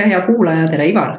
tere, 0.00 0.08
hea 0.14 0.20
kuulaja, 0.26 0.68
tere, 0.70 0.86
Ivar. 0.90 1.18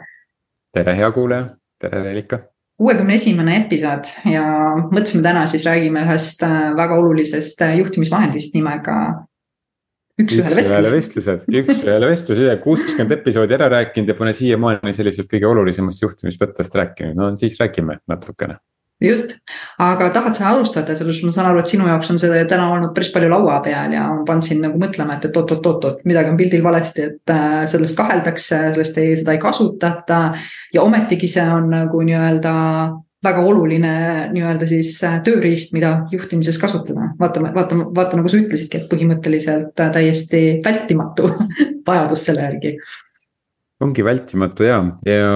tere, 0.73 0.96
hea 0.97 1.12
kuulaja, 1.13 1.49
tere, 1.81 2.04
Reelika. 2.04 2.39
kuuekümne 2.81 3.13
esimene 3.19 3.57
episood 3.62 4.10
ja 4.26 4.46
mõtlesime 4.89 5.21
täna 5.26 5.44
siis 5.49 5.65
räägime 5.67 6.01
ühest 6.07 6.42
äh, 6.47 6.71
väga 6.78 6.97
olulisest 6.97 7.62
äh, 7.62 7.75
juhtimisvahendist 7.78 8.57
nimega. 8.57 8.96
üks-ühele 10.21 10.57
vestlused, 10.57 10.96
vestlused, 10.96 11.46
üks-ühele 11.62 12.10
vestlused 12.13 12.63
kuuskümmend 12.63 13.13
episoodi 13.20 13.57
ära 13.57 13.70
rääkinud 13.75 14.10
ja 14.10 14.17
pole 14.17 14.33
siiamaani 14.38 14.93
sellisest 14.98 15.29
kõige 15.34 15.49
olulisemast 15.52 16.02
juhtimisvõttest 16.02 16.81
rääkinud, 16.81 17.17
no 17.21 17.31
siis 17.38 17.59
räägime 17.61 18.02
natukene 18.09 18.57
just, 19.02 19.36
aga 19.81 20.09
tahad 20.13 20.38
sa 20.38 20.52
alustada, 20.52 20.95
selles 20.98 21.22
ma 21.26 21.34
saan 21.34 21.49
aru, 21.52 21.62
et 21.62 21.73
sinu 21.73 21.88
jaoks 21.89 22.12
on 22.13 22.20
see 22.21 22.44
täna 22.49 22.70
olnud 22.75 22.94
päris 22.95 23.12
palju 23.13 23.31
laua 23.31 23.59
peal 23.66 23.95
ja 23.95 24.08
on 24.13 24.23
pannud 24.27 24.45
sind 24.45 24.66
nagu 24.66 24.80
mõtlema, 24.81 25.17
et, 25.17 25.30
et 25.30 25.38
oot-oot-oot-oot, 25.41 26.03
midagi 26.09 26.34
on 26.34 26.39
pildil 26.39 26.63
valesti, 26.66 27.08
et 27.09 27.34
äh, 27.34 27.61
sellest 27.72 27.98
kaheldakse, 27.98 28.63
sellest 28.75 28.99
ei, 29.02 29.16
seda 29.20 29.35
ei 29.35 29.41
kasutata. 29.41 30.23
ja 30.73 30.84
ometigi 30.84 31.30
see 31.31 31.48
on 31.49 31.72
nagu 31.73 32.03
nii-öelda 32.05 32.55
väga 33.22 33.41
oluline 33.45 33.94
nii-öelda 34.34 34.70
siis 34.70 34.95
äh, 35.05 35.20
tööriist, 35.25 35.73
mida 35.77 35.94
juhtimises 36.11 36.58
kasutada. 36.61 37.11
vaatame, 37.20 37.53
vaatame, 37.53 37.89
vaata 37.95 38.17
nagu 38.17 38.30
sa 38.30 38.41
ütlesidki, 38.41 38.81
et 38.81 38.91
põhimõtteliselt 38.91 39.81
äh, 39.81 39.94
täiesti 39.97 40.44
vältimatu 40.66 41.33
vajadus 41.88 42.27
selle 42.30 42.49
järgi 42.49 42.77
ongi 43.81 44.03
vältimatu 44.05 44.66
ja, 44.67 44.77
ja 45.05 45.30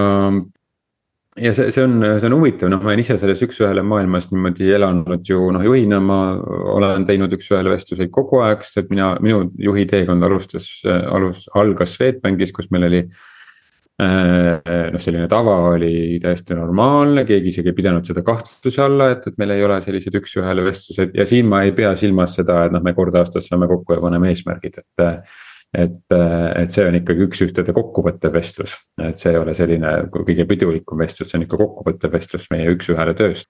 ja 1.35 1.51
see, 1.55 1.71
see 1.73 1.83
on, 1.83 1.99
see 1.99 2.29
on 2.29 2.37
huvitav, 2.37 2.69
noh, 2.71 2.81
ma 2.83 2.93
olen 2.93 3.01
ise 3.03 3.17
selles 3.19 3.41
üks-ühele 3.43 3.83
maailmas 3.85 4.29
niimoodi 4.31 4.69
elanud 4.77 5.27
ju 5.27 5.49
noh, 5.51 5.63
juhina 5.67 5.99
ma 6.03 6.19
olen 6.75 7.05
teinud 7.07 7.33
üks-ühele 7.35 7.73
vestluseid 7.73 8.11
kogu 8.15 8.39
aeg, 8.45 8.63
sest 8.63 8.85
et 8.85 8.91
mina, 8.93 9.13
minu 9.23 9.49
juhi 9.67 9.83
teekond 9.89 10.23
alustas, 10.23 10.69
alus, 10.85 11.45
algas 11.59 11.97
Swedbankis, 11.97 12.55
kus 12.55 12.71
meil 12.71 12.87
oli. 12.89 13.07
noh, 13.95 14.99
selline 14.99 15.29
tava 15.31 15.53
oli 15.69 16.17
täiesti 16.19 16.55
normaalne, 16.57 17.23
keegi 17.23 17.47
isegi 17.53 17.71
ei 17.71 17.75
pidanud 17.77 18.03
seda 18.03 18.25
kahtluse 18.27 18.81
alla, 18.83 19.07
et, 19.13 19.29
et 19.29 19.37
meil 19.39 19.53
ei 19.55 19.63
ole 19.63 19.77
selliseid 19.83 20.17
üks-ühele 20.19 20.65
vestlused 20.65 21.15
ja 21.15 21.23
siin 21.27 21.47
ma 21.47 21.61
ei 21.63 21.71
pea 21.75 21.93
silmas 21.95 22.35
seda, 22.35 22.65
et 22.67 22.75
noh, 22.75 22.83
me 22.83 22.91
kord 22.95 23.15
aastas 23.15 23.47
saame 23.47 23.69
kokku 23.71 23.95
ja 23.95 24.03
paneme 24.03 24.33
eesmärgid, 24.33 24.81
et 24.83 25.05
et, 25.73 26.15
et 26.55 26.73
see 26.73 26.85
on 26.87 26.97
ikkagi 26.99 27.25
üks-ühtede 27.27 27.75
kokkuvõttev 27.75 28.33
vestlus, 28.35 28.77
et 29.01 29.19
see 29.19 29.33
ei 29.33 29.39
ole 29.39 29.55
selline 29.57 29.93
kõige 30.13 30.47
pidulikum 30.49 31.01
vestlus, 31.01 31.31
see 31.31 31.39
on 31.39 31.45
ikka 31.45 31.59
kokkuvõttev 31.61 32.13
vestlus 32.15 32.49
meie 32.53 32.67
üks-ühele 32.73 33.15
tööst. 33.17 33.49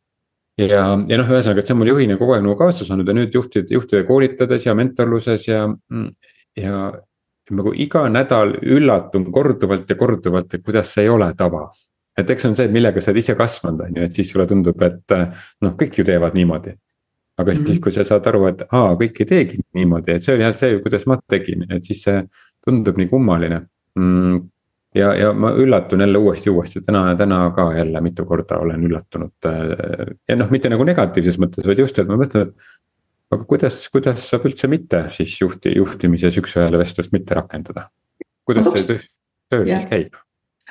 ja, 0.61 0.85
ja 0.95 1.19
noh, 1.19 1.31
ühesõnaga, 1.31 1.59
et 1.59 1.67
see 1.67 1.75
on 1.75 1.81
mul 1.81 1.91
juhina 1.93 2.19
kogu 2.19 2.35
aeg 2.35 2.45
nagu 2.45 2.55
kaasas 2.59 2.91
olnud 2.93 3.09
ja 3.11 3.17
nüüd 3.17 3.35
juhtid, 3.35 3.73
juhtide 3.73 4.05
koolitades 4.07 4.65
ja 4.65 4.75
mentorluses 4.77 5.49
ja, 5.49 5.65
ja. 6.57 6.85
nagu 7.51 7.73
iga 7.75 8.07
nädal 8.09 8.55
üllatun 8.63 9.27
korduvalt 9.33 9.89
ja 9.89 9.99
korduvalt, 9.99 10.53
et 10.53 10.63
kuidas 10.65 10.95
see 10.95 11.05
ei 11.05 11.13
ole 11.13 11.33
tava 11.37 11.67
et 12.15 12.29
eks 12.31 12.45
see 12.45 12.49
on 12.49 12.55
see, 12.55 12.71
millega 12.71 13.01
sa 13.03 13.11
oled 13.11 13.19
ise 13.19 13.35
kasvanud, 13.35 13.81
on 13.83 13.99
ju, 13.99 14.07
et 14.07 14.15
siis 14.15 14.29
sulle 14.31 14.47
tundub, 14.47 14.81
et 14.87 15.15
noh, 15.61 15.73
kõik 15.75 15.99
ju 15.99 16.05
teevad 16.07 16.37
niimoodi 16.37 16.71
aga 17.37 17.51
mm 17.51 17.57
-hmm. 17.57 17.67
siis, 17.67 17.79
kui 17.79 17.91
sa 17.91 18.03
saad 18.07 18.27
aru, 18.31 18.45
et 18.47 18.61
aa, 18.71 18.95
kõik 18.99 19.19
ei 19.19 19.29
teegi 19.29 19.61
niimoodi, 19.75 20.15
et 20.15 20.23
see 20.23 20.35
oli 20.35 20.45
jah 20.45 20.55
see, 20.57 20.79
kuidas 20.83 21.05
ma 21.07 21.17
tegin, 21.27 21.65
et 21.69 21.83
siis 21.83 22.03
see 22.07 22.21
tundub 22.65 22.97
nii 22.97 23.09
kummaline 23.11 23.59
mm,. 23.99 24.39
ja, 24.95 25.13
ja 25.19 25.33
ma 25.33 25.51
üllatun 25.51 26.05
jälle 26.05 26.17
uuesti, 26.17 26.49
uuesti 26.49 26.81
täna, 26.85 27.03
täna 27.19 27.49
ka 27.55 27.67
jälle 27.75 28.01
mitu 28.01 28.25
korda 28.25 28.59
olen 28.63 28.87
üllatunud. 28.87 29.35
Äh, 29.45 30.15
ja 30.29 30.35
noh, 30.39 30.51
mitte 30.51 30.71
nagu 30.71 30.87
negatiivses 30.87 31.39
mõttes, 31.41 31.67
vaid 31.67 31.83
just, 31.83 31.99
et 31.99 32.07
ma 32.07 32.17
mõtlen, 32.21 32.47
et. 32.47 32.71
aga 33.35 33.43
kuidas, 33.43 33.81
kuidas 33.91 34.29
saab 34.29 34.47
üldse 34.47 34.71
mitte 34.71 35.05
siis 35.11 35.35
juhti, 35.41 35.75
juhtimises 35.75 36.39
üks-ühele 36.39 36.79
vestlust 36.79 37.11
mitte 37.11 37.35
rakendada? 37.35 37.89
kuidas 38.45 38.71
see 38.71 38.87
töö, 38.87 39.03
töö 39.49 39.65
siis 39.65 39.89
käib? 39.89 40.24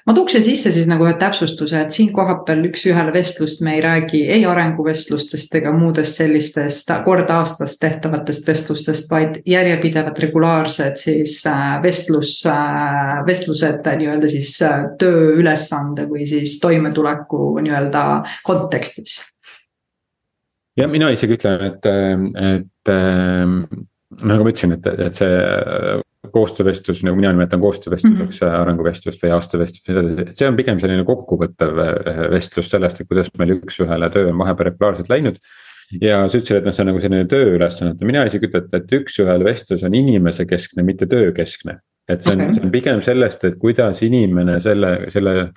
Ma 0.05 0.13
tooks 0.13 0.35
siia 0.37 0.45
sisse 0.45 0.73
siis 0.75 0.87
nagu 0.89 1.07
ühe 1.07 1.15
täpsustuse, 1.21 1.81
et 1.81 1.95
siin 1.95 2.11
kohapeal 2.15 2.67
üks-ühele 2.69 3.13
vestlust 3.15 3.63
me 3.65 3.77
ei 3.79 3.83
räägi 3.85 4.21
ei 4.37 4.45
arenguvestlustest 4.49 5.57
ega 5.61 5.73
muudest 5.77 6.21
sellistest 6.21 6.93
kord 7.07 7.31
aastas 7.33 7.79
tehtavatest 7.81 8.49
vestlustest, 8.49 9.09
vaid 9.11 9.41
järjepidevad 9.49 10.21
regulaarsed 10.27 11.01
siis 11.01 11.39
äh, 11.49 11.77
vestlus, 11.83 12.37
äh, 12.51 13.23
vestlused 13.27 13.85
nii-öelda 13.85 14.33
siis 14.33 14.57
äh, 14.65 14.89
tööülesande 15.01 16.09
või 16.11 16.29
siis 16.29 16.59
toimetuleku 16.61 17.55
nii-öelda 17.65 18.05
kontekstis. 18.45 19.23
Ja 20.77 20.89
mina 20.91 21.09
isegi 21.15 21.37
ütlen, 21.37 21.61
et, 21.69 21.87
et 22.35 22.91
nagu 22.91 24.43
ma 24.43 24.51
ütlesin, 24.51 24.75
et, 24.75 24.89
et 25.07 25.15
see 25.15 25.37
koostöövestlus, 26.33 27.03
nagu 27.05 27.17
mina 27.19 27.33
nimetan 27.33 27.61
koostöövestluseks 27.61 28.41
mm 28.41 28.49
-hmm. 28.49 28.61
arenguvestlust 28.63 29.23
või 29.23 29.33
edasi, 29.35 29.81
et 30.23 30.37
see 30.37 30.49
on 30.49 30.57
pigem 30.57 30.81
selline 30.81 31.05
kokkuvõttev 31.05 31.81
äh, 31.85 32.23
vestlus 32.31 32.71
sellest, 32.71 33.01
et 33.01 33.09
kuidas 33.09 33.31
meil 33.39 33.57
üks-ühele 33.59 34.11
töö 34.11 34.31
on 34.33 34.39
vahepeal 34.39 34.71
regulaarselt 34.71 35.09
läinud. 35.09 35.37
ja 36.01 36.29
sa 36.29 36.39
ütlesid, 36.39 36.57
et 36.57 36.65
noh, 36.65 36.73
see 36.73 36.83
on 36.83 36.89
nagu 36.93 37.01
selline 37.01 37.27
tööülesannete, 37.29 38.07
mina 38.09 38.25
isegi 38.25 38.49
ütlen, 38.49 38.69
et 38.73 38.97
üks-ühele 39.01 39.45
vestlus 39.45 39.85
on 39.85 39.95
inimese 39.95 40.47
keskne, 40.47 40.83
mitte 40.83 41.07
töökeskne. 41.07 41.79
et 42.09 42.23
see 42.23 42.33
on 42.33 42.41
okay., 42.41 42.53
see 42.53 42.65
on 42.65 42.71
pigem 42.71 43.01
sellest, 43.01 43.45
et 43.45 43.59
kuidas 43.59 44.03
inimene 44.03 44.61
selle, 44.61 44.97
selle 45.09 45.53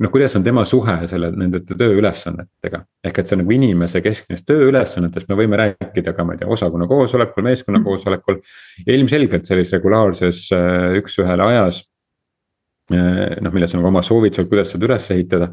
noh, 0.00 0.10
kuidas 0.12 0.36
on 0.36 0.44
tema 0.44 0.64
suhe 0.68 0.96
selle, 1.10 1.30
nende 1.36 1.60
tööülesannetega. 1.68 2.82
ehk 3.04 3.18
et 3.20 3.28
see 3.28 3.36
on 3.36 3.42
nagu 3.44 3.54
inimese 3.56 4.00
kesknest 4.04 4.46
tööülesannetest, 4.48 5.28
me 5.28 5.36
võime 5.38 5.58
rääkida 5.60 6.14
ka, 6.16 6.24
ma 6.24 6.36
ei 6.36 6.40
tea, 6.42 6.48
osakonna 6.48 6.88
koosolekul, 6.90 7.44
meeskonna 7.44 7.80
mm. 7.80 7.88
koosolekul. 7.88 8.40
ja 8.86 8.96
ilmselgelt 8.96 9.48
sellises 9.48 9.76
regulaarses 9.76 10.46
äh, 10.56 10.96
üks-ühele 11.00 11.50
ajas. 11.52 11.84
Äh, 12.92 13.36
noh, 13.44 13.52
milles 13.52 13.76
on 13.76 13.84
ka 13.84 13.92
oma 13.92 14.02
soovitused, 14.06 14.48
kuidas 14.50 14.72
seda 14.74 14.88
üles 14.88 15.10
ehitada. 15.14 15.50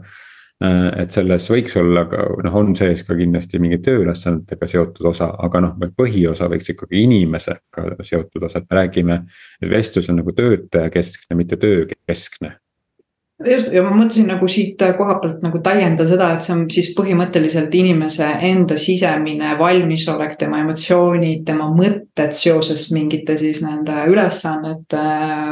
Äh, 0.63 0.85
et 1.03 1.13
selles 1.13 1.49
võiks 1.51 1.75
olla 1.81 2.05
ka 2.09 2.23
noh, 2.45 2.55
on 2.61 2.71
sees 2.79 3.03
ka 3.07 3.17
kindlasti 3.19 3.59
mingi 3.63 3.81
tööülesannetega 3.83 4.69
seotud 4.71 5.11
osa, 5.11 5.27
aga 5.43 5.63
noh, 5.65 5.89
põhiosa 5.97 6.47
võiks 6.51 6.71
ikkagi 6.71 7.03
inimesega 7.03 7.99
seotud 7.99 8.47
osa, 8.47 8.63
et 8.63 8.71
me 8.71 8.79
räägime. 8.79 9.19
vestlus 9.75 10.07
on 10.09 10.21
nagu 10.23 10.33
töötaja 10.37 10.89
keskne, 10.93 11.35
mitte 11.35 11.59
töökeskne 11.59 12.55
just 13.45 13.69
ja 13.73 13.83
ma 13.85 13.91
mõtlesin 13.93 14.27
nagu 14.31 14.47
siit 14.49 14.81
koha 14.97 15.17
pealt 15.21 15.43
nagu 15.45 15.59
täiendada 15.63 16.07
seda, 16.09 16.29
et 16.33 16.45
see 16.45 16.53
on 16.55 16.63
siis 16.73 16.89
põhimõtteliselt 16.97 17.73
inimese 17.77 18.27
enda 18.49 18.77
sisemine 18.81 19.53
valmisolek, 19.59 20.33
tema 20.41 20.61
emotsioonid, 20.63 21.43
tema 21.45 21.69
mõtted 21.73 22.33
seoses 22.33 22.87
mingite 22.95 23.37
siis 23.37 23.61
nende 23.65 24.07
ülesannete, 24.09 25.03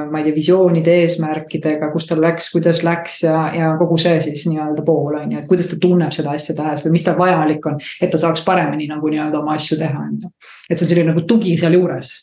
ma 0.09 0.21
ei 0.21 0.29
tea, 0.29 0.35
visioonide, 0.39 0.97
eesmärkidega, 1.05 1.91
kus 1.93 2.09
tal 2.09 2.23
läks, 2.25 2.49
kuidas 2.55 2.81
läks 2.85 3.21
ja, 3.27 3.39
ja 3.53 3.73
kogu 3.81 3.99
see 4.01 4.17
siis 4.25 4.47
nii-öelda 4.49 4.85
pool 4.85 5.19
on 5.21 5.35
ju, 5.35 5.43
et 5.43 5.49
kuidas 5.49 5.69
ta 5.69 5.79
tunneb 5.81 6.13
seda 6.15 6.33
asja 6.33 6.57
tehes 6.57 6.85
või 6.85 6.97
mis 6.97 7.05
tal 7.05 7.19
vajalik 7.21 7.69
on, 7.69 7.81
et 8.01 8.13
ta 8.13 8.21
saaks 8.21 8.45
paremini 8.47 8.89
nagu 8.89 9.13
nii-öelda 9.13 9.43
oma 9.43 9.59
asju 9.59 9.77
teha, 9.81 10.07
on 10.09 10.23
ju. 10.25 10.33
et 10.69 10.77
see 10.77 10.87
on 10.87 10.95
selline 10.95 11.13
nagu 11.13 11.27
tugi 11.29 11.53
sealjuures 11.61 12.15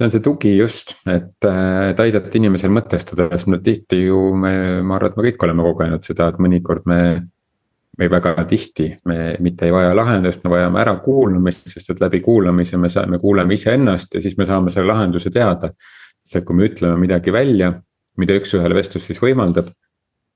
see 0.00 0.06
on 0.06 0.12
see 0.14 0.22
tugi 0.24 0.54
just, 0.56 0.94
et, 1.04 1.44
et 1.44 1.98
aidata 2.00 2.38
inimesel 2.38 2.72
mõtestada, 2.72 3.26
sest 3.34 3.50
me 3.52 3.58
tihti 3.64 3.98
ju 4.06 4.30
me, 4.32 4.80
ma 4.80 4.96
arvan, 4.96 5.12
et 5.12 5.18
me 5.18 5.26
kõik 5.26 5.44
oleme 5.44 5.66
kogenud 5.66 6.08
seda, 6.08 6.30
et 6.30 6.40
mõnikord 6.40 6.88
me. 6.88 7.02
või 8.00 8.06
väga 8.08 8.32
tihti 8.48 8.86
me 9.04 9.34
mitte 9.44 9.66
ei 9.66 9.72
vaja 9.74 9.92
lahendust, 9.92 10.40
me 10.44 10.50
vajame 10.54 10.80
ärakuulamist, 10.80 11.66
sest 11.68 11.90
et 11.90 12.00
läbi 12.00 12.22
kuulamise 12.24 12.78
me 12.80 12.88
saame, 12.88 13.18
kuuleme 13.20 13.54
iseennast 13.54 14.14
ja 14.14 14.20
siis 14.24 14.38
me 14.38 14.46
saame 14.48 14.70
selle 14.70 14.88
lahenduse 14.88 15.30
teada. 15.30 15.68
sest 16.24 16.36
et 16.40 16.46
kui 16.48 16.56
me 16.56 16.70
ütleme 16.70 16.96
midagi 16.96 17.32
välja, 17.32 17.74
mida 18.16 18.38
üks-ühele 18.40 18.74
vestlus 18.74 19.04
siis 19.04 19.20
võimaldab. 19.20 19.68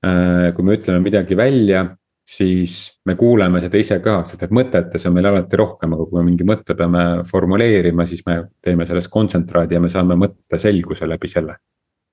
Äh, 0.05 0.53
kui 0.53 0.63
me 0.63 0.77
ütleme 0.77 1.01
midagi 1.01 1.37
välja 1.37 1.87
siis 2.25 2.99
me 3.05 3.15
kuuleme 3.15 3.61
seda 3.61 3.77
ise 3.77 3.99
ka, 4.03 4.17
sest 4.25 4.47
et 4.47 4.55
mõtetes 4.55 5.05
on 5.07 5.13
meil 5.13 5.29
alati 5.29 5.61
rohkem, 5.61 5.93
aga 5.93 6.07
kui 6.09 6.19
me 6.19 6.25
mingi 6.31 6.47
mõtte 6.47 6.75
peame 6.77 7.05
formuleerima, 7.29 8.05
siis 8.05 8.25
me 8.25 8.41
teeme 8.63 8.87
sellest 8.89 9.13
kontsentraadi 9.13 9.77
ja 9.77 9.83
me 9.83 9.93
saame 9.93 10.17
mõtteselguse 10.19 11.09
läbi 11.09 11.31
selle. 11.31 11.59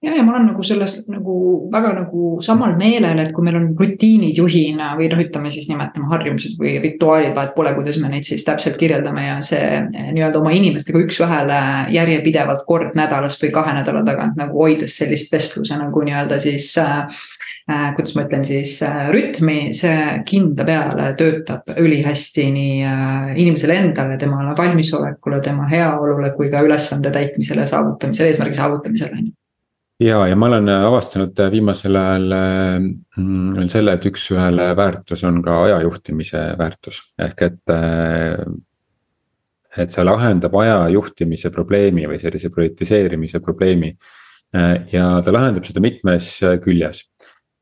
Ja, 0.03 0.17
ja 0.17 0.25
ma 0.26 0.32
olen 0.32 0.49
nagu 0.50 0.64
selles 0.67 0.97
nagu 1.06 1.35
väga 1.70 1.93
nagu 1.94 2.32
samal 2.43 2.73
meelel, 2.75 3.20
et 3.23 3.31
kui 3.32 3.44
meil 3.47 3.55
on 3.61 3.69
rutiinid 3.79 4.35
juhina 4.35 4.88
või 4.99 5.06
noh, 5.12 5.20
ütleme 5.23 5.53
siis 5.55 5.69
nimetame 5.70 6.09
harjumused 6.11 6.56
või 6.59 6.73
rituaalid, 6.82 7.31
vahet 7.37 7.55
pole, 7.55 7.70
kuidas 7.76 8.00
me 8.03 8.11
neid 8.11 8.26
siis 8.26 8.43
täpselt 8.43 8.81
kirjeldame 8.81 9.29
ja 9.29 9.37
see 9.47 9.62
eh, 9.62 10.09
nii-öelda 10.11 10.43
oma 10.43 10.50
inimestega 10.59 11.05
üks-ühele 11.05 11.61
järjepidevalt 11.94 12.67
kord 12.67 12.99
nädalas 12.99 13.38
või 13.44 13.53
kahe 13.55 13.76
nädala 13.79 14.03
tagant 14.09 14.35
nagu 14.43 14.59
hoides 14.64 14.99
sellist 14.99 15.31
vestluse 15.32 15.79
nagu 15.79 16.03
nii-öelda 16.03 16.41
siis 16.43 16.73
Äh, 16.82 17.06
kuidas 17.67 18.17
ma 18.17 18.25
ütlen 18.26 18.44
siis, 18.47 18.75
äh, 18.82 19.05
rütmi, 19.14 19.59
see 19.76 20.23
kindla 20.26 20.67
peale 20.67 21.12
töötab 21.19 21.70
ülihästi 21.79 22.49
nii 22.55 22.81
äh, 22.87 23.29
inimesele 23.38 23.76
endale, 23.85 24.17
temale 24.19 24.56
valmisolekule, 24.59 25.41
tema 25.44 25.69
heaolule 25.70 26.32
kui 26.37 26.50
ka 26.50 26.62
ülesande 26.67 27.12
täitmisele, 27.14 27.67
saavutamisele, 27.70 28.32
eesmärgi 28.32 28.59
saavutamisele 28.59 29.23
ja, 30.03 30.25
ja 30.26 30.37
ma 30.38 30.49
olen 30.50 30.73
avastanud 30.75 31.38
viimasel 31.53 31.97
ajal 32.00 32.35
mm, 32.35 33.55
veel 33.61 33.70
selle, 33.70 33.94
et 33.94 34.11
üks-ühele 34.11 34.73
väärtus 34.79 35.23
on 35.29 35.38
ka 35.44 35.62
aja 35.69 35.79
juhtimise 35.87 36.43
väärtus, 36.59 37.03
ehk 37.23 37.49
et. 37.49 37.75
et 39.73 39.94
see 39.94 40.03
lahendab 40.05 40.53
aja 40.61 40.82
juhtimise 40.93 41.49
probleemi 41.55 42.03
või 42.11 42.19
sellise 42.20 42.50
prioritiseerimise 42.53 43.41
probleemi 43.41 43.94
ja 44.93 45.06
ta 45.25 45.32
lahendab 45.32 45.64
seda 45.64 45.81
mitmes 45.81 46.35
küljes. 46.64 47.06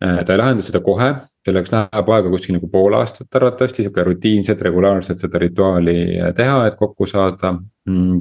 Ta 0.00 0.32
ei 0.32 0.40
lahenda 0.40 0.64
seda 0.64 0.80
kohe, 0.80 1.10
selleks 1.44 1.72
läheb 1.74 2.12
aega 2.16 2.30
kuskil 2.32 2.56
nagu 2.56 2.70
pool 2.72 2.94
aastat 2.96 3.36
arvatavasti, 3.36 3.84
sihuke 3.84 4.04
rutiinselt, 4.06 4.62
regulaarselt 4.64 5.20
seda 5.20 5.40
rituaali 5.42 5.96
teha, 6.36 6.60
et 6.70 6.78
kokku 6.80 7.08
saada 7.10 7.54
mm 7.58 8.20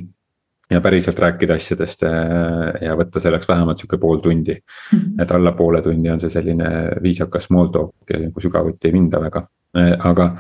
ja 0.69 0.81
päriselt 0.81 1.19
rääkida 1.19 1.55
asjadest 1.57 2.03
äh, 2.05 2.81
ja 2.85 2.95
võtta 2.97 3.21
selleks 3.21 3.47
vähemalt 3.49 3.81
sihuke 3.81 3.97
pool 3.97 4.19
tundi. 4.23 4.57
Mhm. 4.93 5.21
et 5.21 5.31
alla 5.31 5.51
poole 5.57 5.81
tunni 5.81 6.11
on 6.11 6.19
see 6.19 6.29
selline 6.29 6.99
viisakas 7.03 7.49
small 7.49 7.71
talk 7.73 8.09
ja 8.09 8.19
nagu 8.19 8.41
sügavuti 8.41 8.89
ei 8.89 8.93
minda 8.93 9.21
väga, 9.21 9.47
äh, 9.77 9.95
aga 9.99 10.35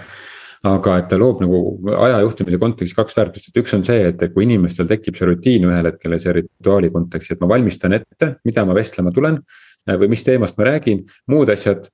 aga 0.69 0.97
et 0.99 1.07
ta 1.07 1.15
loob 1.17 1.39
nagu 1.39 1.59
aja 2.03 2.19
juhtimise 2.19 2.57
kontekstis 2.59 2.95
kaks 2.97 3.15
väärtust, 3.15 3.47
et 3.47 3.59
üks 3.61 3.73
on 3.77 3.83
see, 3.87 4.09
et 4.09 4.25
kui 4.33 4.43
inimestel 4.43 4.89
tekib 4.89 5.15
see 5.15 5.29
rutiin 5.29 5.67
ühel 5.69 5.87
hetkel 5.87 6.11
ja 6.11 6.19
see 6.19 6.33
rituaali 6.35 6.89
kontekst, 6.91 7.31
et 7.31 7.39
ma 7.39 7.47
valmistan 7.47 7.95
ette, 7.95 8.33
mida 8.45 8.65
ma 8.67 8.75
vestlema 8.75 9.13
tulen. 9.15 9.39
Äh, 9.87 9.95
või 9.99 10.11
mis 10.15 10.25
teemast 10.27 10.57
ma 10.59 10.71
räägin, 10.71 11.05
muud 11.31 11.53
asjad 11.53 11.87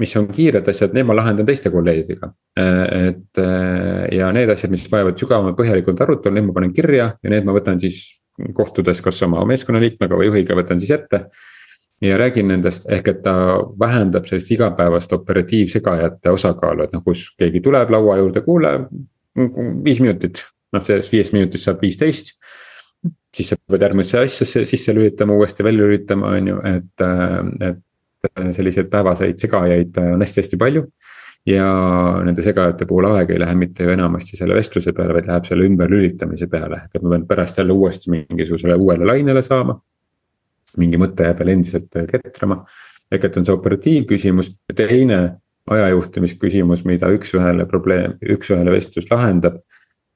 mis 0.00 0.16
on 0.16 0.28
kiired 0.32 0.68
asjad, 0.70 0.94
need 0.96 1.06
ma 1.08 1.16
lahendan 1.16 1.48
teiste 1.48 1.70
kolleegidega. 1.72 2.30
et 2.56 3.40
ja 4.16 4.30
need 4.32 4.50
asjad, 4.52 4.72
mis 4.72 4.86
vajavad 4.90 5.18
sügavamat 5.20 5.58
põhjalikult 5.58 6.00
arutelu, 6.00 6.36
need 6.36 6.48
ma 6.48 6.56
panen 6.56 6.72
kirja 6.72 7.10
ja 7.20 7.32
need 7.32 7.44
ma 7.44 7.54
võtan 7.56 7.80
siis 7.82 8.00
kohtudes 8.56 9.02
kas 9.04 9.20
oma 9.26 9.42
meeskonnaliikmega 9.48 10.16
või 10.16 10.30
juhiga 10.30 10.56
võtan 10.56 10.80
siis 10.80 10.94
ette. 10.96 11.26
ja 12.00 12.16
räägin 12.16 12.48
nendest, 12.48 12.86
ehk 12.88 13.08
et 13.12 13.22
ta 13.22 13.34
vähendab 13.80 14.24
sellist 14.24 14.50
igapäevast 14.54 15.12
operatiivsegajate 15.12 16.32
osakaalu, 16.32 16.86
et 16.86 16.94
noh, 16.96 17.04
kus 17.04 17.26
keegi 17.38 17.60
tuleb 17.60 17.92
laua 17.92 18.16
juurde, 18.22 18.40
kuule, 18.40 18.72
viis 19.84 20.00
minutit. 20.00 20.46
noh, 20.72 20.82
sellest 20.82 21.12
viiest 21.12 21.36
minutist 21.36 21.66
saab 21.66 21.82
viisteist 21.82 22.36
siis 23.36 23.52
sa 23.52 23.58
pead 23.58 23.84
järgmisse 23.86 24.18
asjasse 24.24 24.64
sisse 24.68 24.94
lülitama, 24.94 25.36
uuesti 25.38 25.64
välja 25.64 25.86
lülitama, 25.86 26.34
on 26.36 26.50
ju, 26.50 26.58
et, 26.66 27.06
et 27.68 27.80
selliseid 28.56 28.90
päevaseid 28.92 29.40
segajaid 29.40 29.98
on 30.02 30.22
hästi-hästi 30.24 30.60
palju. 30.60 30.86
ja 31.48 31.66
nende 32.20 32.42
segajate 32.44 32.84
puhul 32.84 33.06
aeg 33.08 33.30
ei 33.32 33.38
lähe 33.40 33.54
mitte 33.56 33.86
ju 33.86 33.90
enamasti 33.94 34.36
selle 34.36 34.58
vestluse 34.58 34.92
peale, 34.92 35.14
vaid 35.16 35.28
läheb 35.30 35.46
selle 35.48 35.64
ümberlülitamise 35.64 36.50
peale, 36.52 36.82
et 36.92 37.00
ma 37.02 37.14
pean 37.14 37.24
pärast 37.30 37.58
jälle 37.58 37.72
uuesti 37.72 38.12
mingisugusele 38.12 38.76
uuele 38.76 39.08
lainele 39.08 39.42
saama. 39.42 39.78
mingi 40.78 41.00
mõte 41.00 41.24
jääb 41.26 41.40
veel 41.40 41.54
endiselt 41.54 41.96
ketrama, 42.10 42.60
ehk 43.10 43.24
et 43.24 43.38
on 43.40 43.46
see 43.46 43.54
operatiivküsimus 43.56 44.52
ja 44.68 44.76
teine 44.82 45.20
ajajuhtimisküsimus, 45.70 46.84
mida 46.84 47.08
üks-ühele 47.14 47.66
probleem, 47.66 48.18
üks-ühele 48.36 48.70
vestlus 48.76 49.08
lahendab. 49.10 49.62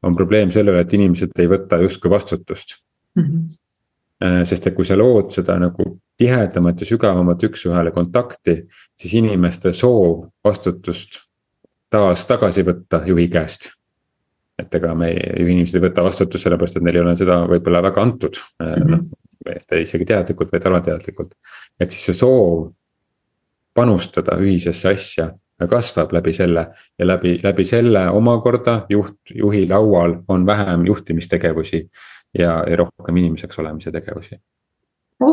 on 0.05 0.17
probleem 0.17 0.50
sellele, 0.52 0.81
et 0.84 0.93
inimesed 0.93 1.31
ei 1.40 1.49
võta 1.49 1.78
justkui 1.81 2.10
vastutust 2.12 2.76
mm. 3.16 3.22
-hmm 3.22 3.52
sest 4.25 4.66
et 4.66 4.75
kui 4.76 4.87
sa 4.87 4.96
lood 4.96 5.32
seda 5.34 5.58
nagu 5.61 5.84
tihedamat 6.16 6.81
ja 6.81 6.87
sügavamat 6.87 7.43
üks-ühele 7.44 7.90
kontakti, 7.93 8.55
siis 8.96 9.14
inimeste 9.19 9.72
soov 9.76 10.28
vastutust 10.44 11.19
taas 11.90 12.26
tagasi 12.26 12.64
võtta 12.66 13.02
juhi 13.06 13.28
käest. 13.28 13.72
et 14.58 14.75
ega 14.75 14.94
me, 14.94 15.08
juhi 15.11 15.50
inimesed 15.50 15.75
ei 15.75 15.82
võta 15.82 16.05
vastutust 16.06 16.46
sellepärast, 16.46 16.76
et 16.78 16.84
neil 16.87 16.96
ei 17.00 17.02
ole 17.02 17.16
seda 17.19 17.40
võib-olla 17.50 17.82
väga 17.82 18.02
antud 18.02 18.38
mm, 18.62 18.66
-hmm. 18.70 18.90
noh, 18.94 19.81
isegi 19.82 20.06
teadlikult, 20.06 20.52
vaid 20.52 20.67
alateadlikult. 20.70 21.34
et 21.81 21.90
siis 21.90 22.05
see 22.06 22.20
soov 22.22 22.70
panustada 23.75 24.38
ühisesse 24.38 24.88
asja 24.88 25.32
kasvab 25.70 26.12
läbi 26.12 26.32
selle 26.32 26.67
ja 26.99 27.06
läbi, 27.06 27.38
läbi 27.43 27.64
selle 27.64 28.08
omakorda 28.10 28.87
juht, 28.88 29.19
juhi 29.34 29.69
laual 29.69 30.17
on 30.28 30.46
vähem 30.46 30.87
juhtimistegevusi 30.87 31.88
ja, 32.38 32.64
ja 32.69 32.76
rohkem 32.76 33.16
inimeseks 33.16 33.58
olemise 33.58 33.92
tegevusi 33.92 34.40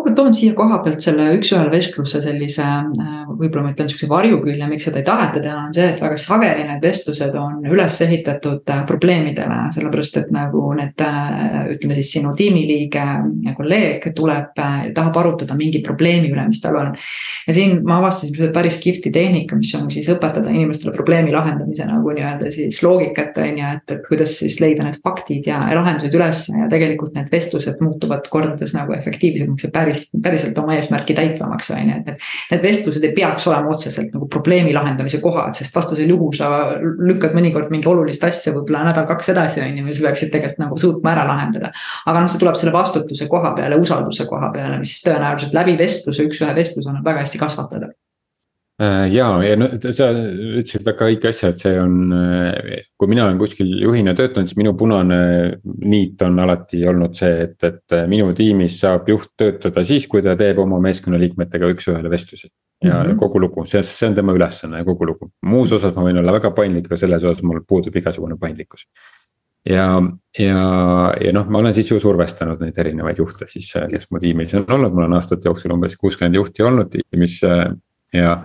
ma 0.05 0.13
toon 0.15 0.33
siia 0.35 0.53
koha 0.57 0.79
pealt 0.83 1.03
selle 1.03 1.27
üks-ühele 1.37 1.71
vestluse 1.73 2.21
sellise, 2.23 2.63
äh, 2.63 3.11
võib-olla 3.29 3.65
ma 3.65 3.71
ütlen 3.73 3.89
sihukese 3.89 4.09
varjukülje, 4.11 4.67
miks 4.69 4.85
seda 4.87 5.01
ei 5.01 5.05
taheta 5.07 5.41
teha, 5.43 5.57
on 5.67 5.75
see, 5.75 5.87
et 5.93 6.01
väga 6.03 6.17
sageli 6.21 6.65
need 6.67 6.85
vestlused 6.85 7.35
on 7.39 7.65
üles 7.69 7.97
ehitatud 8.05 8.71
äh, 8.73 8.83
probleemidele, 8.89 9.57
sellepärast 9.75 10.19
et 10.21 10.31
nagu 10.35 10.63
need 10.77 11.03
äh, 11.05 11.71
ütleme 11.75 11.97
siis 11.97 12.11
sinu 12.17 12.33
tiimiliige 12.37 13.05
kolleeg 13.57 14.07
tuleb, 14.15 14.51
tahab 14.55 15.17
arutada 15.21 15.55
mingi 15.57 15.81
probleemi 15.85 16.31
üle, 16.31 16.45
mis 16.49 16.61
tal 16.63 16.77
on. 16.79 16.93
ja 17.47 17.55
siin 17.55 17.81
ma 17.87 17.99
avastasin 18.01 18.53
päris 18.55 18.79
kihvti 18.83 19.11
tehnika, 19.13 19.57
mis 19.59 19.73
on 19.77 19.89
siis 19.93 20.09
õpetada 20.13 20.51
inimestele 20.53 20.93
probleemi 20.95 21.33
lahendamise 21.33 21.87
nagu 21.89 22.13
nii-öelda 22.15 22.51
siis 22.53 22.81
loogikat, 22.85 23.37
on 23.41 23.61
ju, 23.61 23.73
et, 23.77 23.95
et 23.97 24.05
kuidas 24.07 24.37
siis 24.41 24.59
leida 24.63 24.85
need 24.85 24.99
faktid 25.03 25.47
ja 25.49 25.63
lahendused 25.75 26.15
üles 26.17 26.45
ja 26.51 26.69
tegelikult 26.71 27.15
need 27.17 27.31
vestlused 27.33 27.81
muutuvad 27.83 28.27
kordades 28.31 28.75
nagu 28.77 28.95
efektiivsemaks 28.95 29.67
ja 29.67 29.73
päris, 29.81 30.03
päriselt 30.23 30.57
oma 30.61 30.75
eesmärki 30.77 31.15
täitvamaks, 31.17 31.71
on 31.73 31.81
ju, 31.81 31.97
et 31.97 32.09
need. 32.09 32.27
Need 32.51 32.65
vestlused 32.65 33.05
ei 33.07 33.13
peaks 33.17 33.47
olema 33.49 33.73
otseselt 33.73 34.13
nagu 34.15 34.27
probleemi 34.31 34.73
lahendamise 34.75 35.21
kohad, 35.23 35.55
sest 35.57 35.75
vastasel 35.75 36.09
juhul 36.13 36.35
sa 36.37 36.51
lükkad 36.81 37.35
mõnikord 37.37 37.73
mingi 37.73 37.89
olulist 37.91 38.23
asja 38.27 38.53
võib-olla 38.55 38.85
nädal-kaks 38.89 39.33
edasi, 39.33 39.63
on 39.65 39.81
ju, 39.81 39.87
mis 39.87 40.03
peaksid 40.03 40.31
tegelikult 40.33 40.61
nagu 40.65 40.79
suutma 40.81 41.15
ära 41.15 41.25
lahendada. 41.29 41.73
aga 42.05 42.21
noh, 42.21 42.31
see 42.31 42.41
tuleb 42.41 42.59
selle 42.59 42.75
vastutuse 42.75 43.27
koha 43.31 43.55
peale, 43.57 43.79
usalduse 43.81 44.27
koha 44.29 44.51
peale, 44.53 44.79
mis 44.83 44.99
tõenäoliselt 45.05 45.57
läbi 45.57 45.77
vestluse, 45.79 46.27
üks-ühe 46.29 46.55
vestluse 46.55 46.89
annab 46.91 47.07
väga 47.11 47.25
hästi 47.25 47.41
kasvatada 47.41 47.91
ja, 48.79 49.27
ja 49.43 49.57
no 49.59 49.67
sa 49.93 50.07
ütlesid 50.13 50.85
väga 50.85 51.09
õige 51.11 51.29
asja, 51.31 51.51
et 51.51 51.61
see 51.61 51.75
on, 51.81 51.97
äh, 52.15 52.81
kui 52.97 53.11
mina 53.11 53.27
olen 53.27 53.39
kuskil 53.41 53.69
juhina 53.83 54.15
töötanud, 54.17 54.49
siis 54.49 54.59
minu 54.59 54.73
punane 54.77 55.19
niit 55.83 56.21
on 56.25 56.39
alati 56.41 56.81
olnud 56.89 57.15
see, 57.17 57.45
et, 57.45 57.57
et 57.67 57.97
minu 58.11 58.31
tiimis 58.37 58.79
saab 58.81 59.09
juht 59.11 59.33
töötada 59.37 59.85
siis, 59.87 60.07
kui 60.11 60.23
ta 60.25 60.35
teeb 60.39 60.61
oma 60.63 60.81
meeskonnaliikmetega 60.83 61.71
üks-ühele 61.75 62.11
vestlusi. 62.11 62.49
ja 62.81 63.03
mm 63.03 63.09
-hmm. 63.09 63.17
kogu 63.17 63.39
lugu, 63.39 63.65
see, 63.65 63.83
see 63.83 64.07
on 64.09 64.15
tema 64.15 64.33
ülesanne 64.33 64.77
ja 64.77 64.85
kogu 64.85 65.05
lugu, 65.05 65.31
muus 65.45 65.71
osas 65.71 65.93
ma 65.95 66.01
võin 66.01 66.17
olla 66.17 66.33
väga 66.33 66.51
paindlik, 66.51 66.85
aga 66.85 66.97
selles 66.97 67.23
osas 67.23 67.43
mul 67.43 67.61
puudub 67.67 67.95
igasugune 67.95 68.37
paindlikkus 68.41 68.87
ja, 69.65 70.01
ja, 70.39 70.61
ja 71.21 71.33
noh, 71.33 71.45
ma 71.49 71.59
olen 71.59 71.73
siis 71.73 71.91
ju 71.91 71.99
survestanud 71.99 72.61
neid 72.63 72.77
erinevaid 72.77 73.21
juhte 73.21 73.47
siis, 73.47 73.69
kes 73.91 74.09
mu 74.11 74.19
tiimis 74.19 74.55
on 74.57 74.65
olnud, 74.67 74.93
mul 74.93 75.05
on 75.05 75.13
aastate 75.19 75.49
jooksul 75.49 75.75
umbes 75.75 75.97
kuuskümmend 76.01 76.35
juhti 76.39 76.65
olnud 76.65 76.89
tiimis 76.95 77.41
ja 78.13 78.35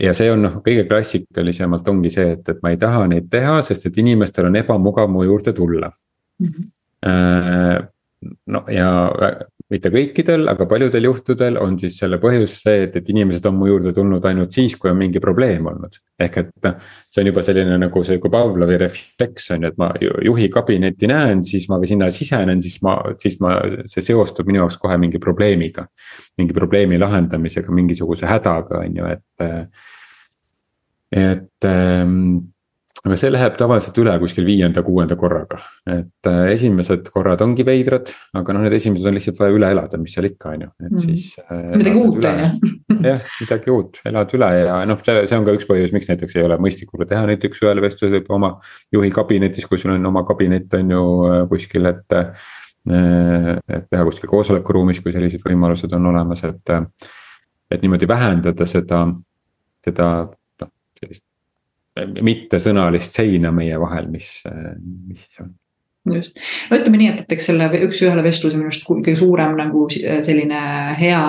ja 0.00 0.14
see 0.16 0.30
on 0.32 0.42
noh, 0.46 0.58
kõige 0.64 0.86
klassikalisemalt 0.88 1.88
ongi 1.92 2.10
see, 2.10 2.34
et, 2.36 2.48
et 2.48 2.60
ma 2.64 2.72
ei 2.72 2.78
taha 2.80 3.06
neid 3.10 3.28
teha, 3.30 3.60
sest 3.62 3.86
et 3.86 3.98
inimestel 4.00 4.48
on 4.48 4.56
ebamugav 4.56 5.10
mu 5.12 5.24
juurde 5.24 5.52
tulla 5.52 5.90
mm. 6.40 6.46
-hmm. 6.46 7.88
no 8.46 8.64
ja 8.68 8.90
mitte 9.70 9.90
kõikidel, 9.92 10.48
aga 10.50 10.66
paljudel 10.70 11.06
juhtudel 11.06 11.58
on 11.62 11.76
siis 11.78 11.96
selle 12.00 12.18
põhjus 12.22 12.56
see, 12.64 12.86
et, 12.86 12.96
et 12.98 13.10
inimesed 13.12 13.44
on 13.46 13.56
mu 13.58 13.68
juurde 13.70 13.92
tulnud 13.96 14.24
ainult 14.26 14.54
siis, 14.54 14.74
kui 14.80 14.90
on 14.90 14.98
mingi 14.98 15.22
probleem 15.22 15.66
olnud. 15.70 15.98
ehk 16.20 16.36
et 16.42 16.50
noh, 16.66 16.90
see 17.08 17.22
on 17.22 17.30
juba 17.30 17.44
selline 17.46 17.78
nagu 17.80 18.02
see 18.04 18.18
kui 18.20 18.32
Pavlovi 18.32 18.80
refleks 18.82 19.50
on 19.54 19.64
ju, 19.64 19.70
et 19.72 19.78
ma 19.80 19.90
juhi 20.26 20.50
kabinetti 20.52 21.08
näen, 21.10 21.44
siis 21.46 21.68
ma 21.70 21.78
sinna 21.86 22.10
sisenen, 22.14 22.62
siis 22.62 22.80
ma, 22.84 22.98
siis 23.22 23.38
ma, 23.40 23.56
see 23.90 24.04
seostub 24.10 24.50
minu 24.50 24.64
jaoks 24.64 24.78
kohe 24.82 24.98
mingi 25.00 25.22
probleemiga. 25.22 25.86
mingi 26.38 26.54
probleemi 26.56 26.98
lahendamisega, 26.98 27.72
mingisuguse 27.72 28.26
hädaga 28.26 28.82
on 28.84 28.96
ju, 28.96 29.10
et 29.14 29.48
et 31.10 31.66
ähm, 31.66 32.52
aga 33.00 33.16
see 33.16 33.30
läheb 33.32 33.54
tavaliselt 33.56 33.96
üle 34.02 34.12
kuskil 34.20 34.44
viienda-kuuenda 34.44 35.16
korraga, 35.18 35.60
et 35.88 36.28
äh, 36.28 36.40
esimesed 36.52 37.06
korrad 37.14 37.40
ongi 37.44 37.64
veidrad, 37.64 38.10
aga 38.36 38.56
noh, 38.56 38.64
need 38.66 38.74
esimesed 38.76 39.06
on 39.08 39.16
lihtsalt 39.16 39.38
vaja 39.40 39.54
üle 39.56 39.70
elada, 39.72 40.00
mis 40.00 40.12
seal 40.16 40.28
ikka 40.28 40.52
on 40.56 40.64
ju, 40.66 40.70
et 40.84 40.90
mm. 40.90 41.04
siis 41.04 41.24
äh,. 41.46 41.62
midagi 41.80 42.02
uut 42.02 42.26
on 42.28 42.42
ju. 42.42 42.72
jah, 43.08 43.22
midagi 43.40 43.72
uut, 43.72 44.00
elad 44.10 44.34
üle 44.36 44.50
ja 44.58 44.80
noh, 44.90 45.00
see, 45.06 45.22
see 45.30 45.38
on 45.38 45.46
ka 45.46 45.54
üks 45.56 45.68
põhjus, 45.70 45.94
miks 45.96 46.10
näiteks 46.10 46.36
ei 46.36 46.44
ole 46.48 46.58
mõistlik 46.60 46.90
võib-olla 46.90 47.12
teha 47.14 47.30
neid 47.30 47.46
üks-ühele 47.48 47.86
vestlusi 47.86 48.20
oma 48.36 48.52
juhi 48.92 49.12
kabinetis, 49.14 49.70
kui 49.70 49.80
sul 49.80 49.94
on 49.94 50.10
oma 50.12 50.24
kabinet 50.28 50.76
on 50.80 50.92
ju 50.96 51.06
äh, 51.30 51.40
kuskil, 51.52 51.88
et 51.92 52.20
et 52.90 53.86
teha 53.92 54.04
kuskil 54.08 54.30
koosolekuruumis, 54.32 55.02
kui 55.04 55.12
sellised 55.12 55.42
võimalused 55.44 55.92
on 55.94 56.06
olemas, 56.10 56.40
et, 56.48 56.72
et 57.70 57.82
niimoodi 57.84 58.08
vähendada 58.08 58.66
seda, 58.66 59.02
seda 59.84 60.06
sellist 60.96 61.29
mittesõnalist 62.06 63.16
seina 63.20 63.52
meie 63.54 63.78
vahel, 63.80 64.08
mis, 64.12 64.28
mis 64.82 65.26
siis 65.26 65.42
on 65.44 65.54
just, 66.18 66.38
no 66.70 66.78
ütleme 66.80 67.00
nii, 67.00 67.10
et, 67.14 67.22
et 67.24 67.34
eks 67.36 67.50
selle 67.50 67.68
üks-ühele 67.86 68.24
vestluse 68.24 68.58
minu 68.58 68.70
arust 68.70 68.86
kõige 68.88 69.14
suurem 69.18 69.56
nagu 69.58 69.86
selline 69.90 70.60
hea 70.98 71.22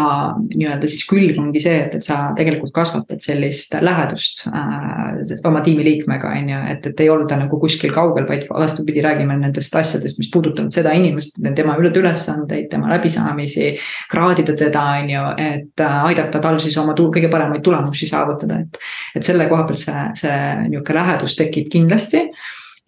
nii-öelda 0.52 0.90
siis 0.92 1.06
külg 1.10 1.40
ongi 1.42 1.62
see, 1.64 1.78
et, 1.86 1.96
et 1.98 2.06
sa 2.06 2.20
tegelikult 2.38 2.74
kasvatad 2.76 3.22
sellist 3.24 3.76
lähedust 3.82 4.46
äh, 4.52 5.36
oma 5.48 5.64
tiimiliikmega, 5.66 6.34
on 6.42 6.52
ju, 6.54 6.62
et, 6.74 6.88
et 6.92 7.04
ei 7.04 7.10
olda 7.14 7.38
nagu 7.40 7.60
kuskil 7.62 7.94
kaugel, 7.96 8.28
vaid 8.30 8.48
vastupidi, 8.50 9.04
räägime 9.06 9.38
nendest 9.40 9.76
asjadest, 9.78 10.20
mis 10.22 10.32
puudutavad 10.34 10.74
seda 10.74 10.94
inimest, 10.98 11.40
tema 11.58 11.78
ülesandeid, 11.82 12.70
tema 12.72 12.90
läbisaamisi. 12.92 13.76
kraadida 14.12 14.56
teda, 14.58 14.84
on 15.02 15.10
ju, 15.10 15.26
et 15.38 15.86
äh, 15.86 16.00
aidata 16.12 16.42
tal 16.44 16.60
siis 16.62 16.78
oma 16.82 16.96
kõige 16.98 17.30
paremaid 17.32 17.64
tulemusi 17.66 18.08
saavutada, 18.10 18.62
et, 18.62 18.82
et 19.16 19.26
selle 19.26 19.48
koha 19.50 19.66
pealt 19.68 19.82
see, 19.82 20.08
see 20.24 20.42
nihuke 20.70 20.96
lähedus 20.96 21.38
tekib 21.40 21.70
kindlasti 21.72 22.28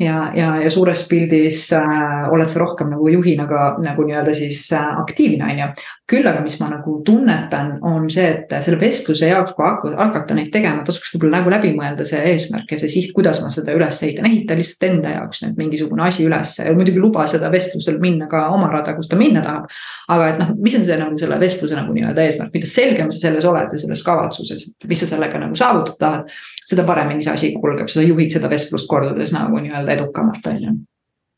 ja, 0.04 0.32
ja, 0.36 0.50
ja 0.62 0.70
suures 0.72 1.06
pildis 1.10 1.66
äh, 1.78 2.30
oled 2.32 2.52
sa 2.52 2.62
rohkem 2.62 2.92
nagu 2.94 3.10
juhina 3.12 3.48
ka 3.50 3.74
nagu 3.84 4.06
nii-öelda 4.08 4.36
siis 4.38 4.66
äh, 4.76 4.90
aktiivne, 5.02 5.52
on 5.52 5.64
ju. 5.64 5.70
Küll 6.10 6.28
aga, 6.28 6.42
mis 6.44 6.58
ma 6.60 6.68
nagu 6.68 6.98
tunnetan, 7.08 7.78
on 7.88 8.10
see, 8.12 8.26
et 8.28 8.52
selle 8.66 8.76
vestluse 8.82 9.30
jaoks, 9.30 9.54
kui 9.56 9.94
hakata 9.96 10.36
neid 10.36 10.50
tegema, 10.52 10.84
tasuks 10.84 11.14
võib-olla 11.14 11.40
nagu 11.40 11.54
läbi 11.54 11.72
mõelda 11.78 12.04
see 12.08 12.20
eesmärk 12.34 12.74
ja 12.76 12.80
see 12.82 12.92
siht, 12.92 13.14
kuidas 13.16 13.40
ma 13.44 13.52
seda 13.54 13.72
üles 13.76 14.02
ehitan, 14.04 14.28
ehita 14.28 14.58
lihtsalt 14.60 14.88
enda 14.90 15.14
jaoks 15.16 15.44
nüüd 15.46 15.62
mingisugune 15.62 16.04
asi 16.04 16.28
üles 16.28 16.58
ja 16.60 16.76
muidugi 16.76 17.00
luba 17.00 17.24
seda 17.32 17.52
vestlusel 17.54 18.02
minna 18.04 18.28
ka 18.32 18.50
oma 18.52 18.68
rada, 18.74 18.98
kus 18.98 19.08
ta 19.12 19.20
minna 19.20 19.46
tahab. 19.46 19.72
aga 20.12 20.30
et 20.34 20.42
noh, 20.44 20.54
mis 20.60 20.76
on 20.80 20.88
see 20.88 21.00
nagu 21.00 21.20
selle 21.24 21.40
vestluse 21.40 21.80
nagu 21.80 21.96
nii-öelda 21.96 22.28
eesmärk, 22.28 22.52
mida 22.58 22.70
selgem 22.70 23.12
sa 23.12 23.28
selles 23.30 23.48
oled 23.48 23.72
ja 23.72 23.84
selles 23.86 24.04
kavatsuses, 24.04 24.72
et 24.74 24.90
mis 24.92 25.06
sa 25.06 25.14
sellega 25.16 25.40
nagu 25.40 25.56
saavutada 25.56 26.00
tahad. 26.04 26.40
seda 26.68 26.84
paremini 26.88 27.24
see 27.24 27.32
asi 27.32 27.54
kulgeb, 27.56 27.88
seda 27.92 28.04
juhid 28.04 28.36
seda 28.36 28.52
vestlust 28.52 28.92
kordades 28.92 29.32
nagu 29.36 29.64
nii-öelda 29.64 29.96
edukamalt, 29.96 30.52
on 30.52 30.66
ju 30.68 30.82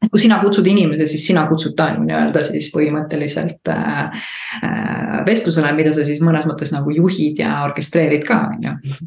et 0.05 0.11
kui 0.13 0.21
sina 0.23 0.39
kutsud 0.43 0.67
inimese, 0.69 1.07
siis 1.09 1.25
sina 1.27 1.45
kutsud 1.49 1.75
ta 1.77 1.91
nii-öelda 1.97 2.43
siis 2.47 2.69
põhimõtteliselt 2.73 3.73
äh, 3.73 4.25
äh, 4.61 5.19
vestlusele, 5.27 5.73
mida 5.77 5.93
sa 5.95 6.05
siis 6.07 6.21
mõnes 6.25 6.47
mõttes 6.49 6.73
nagu 6.75 6.93
juhid 6.93 7.41
ja 7.43 7.57
orkestreerid 7.67 8.27
ka, 8.27 8.41
on 8.55 8.69
ju. 8.69 8.99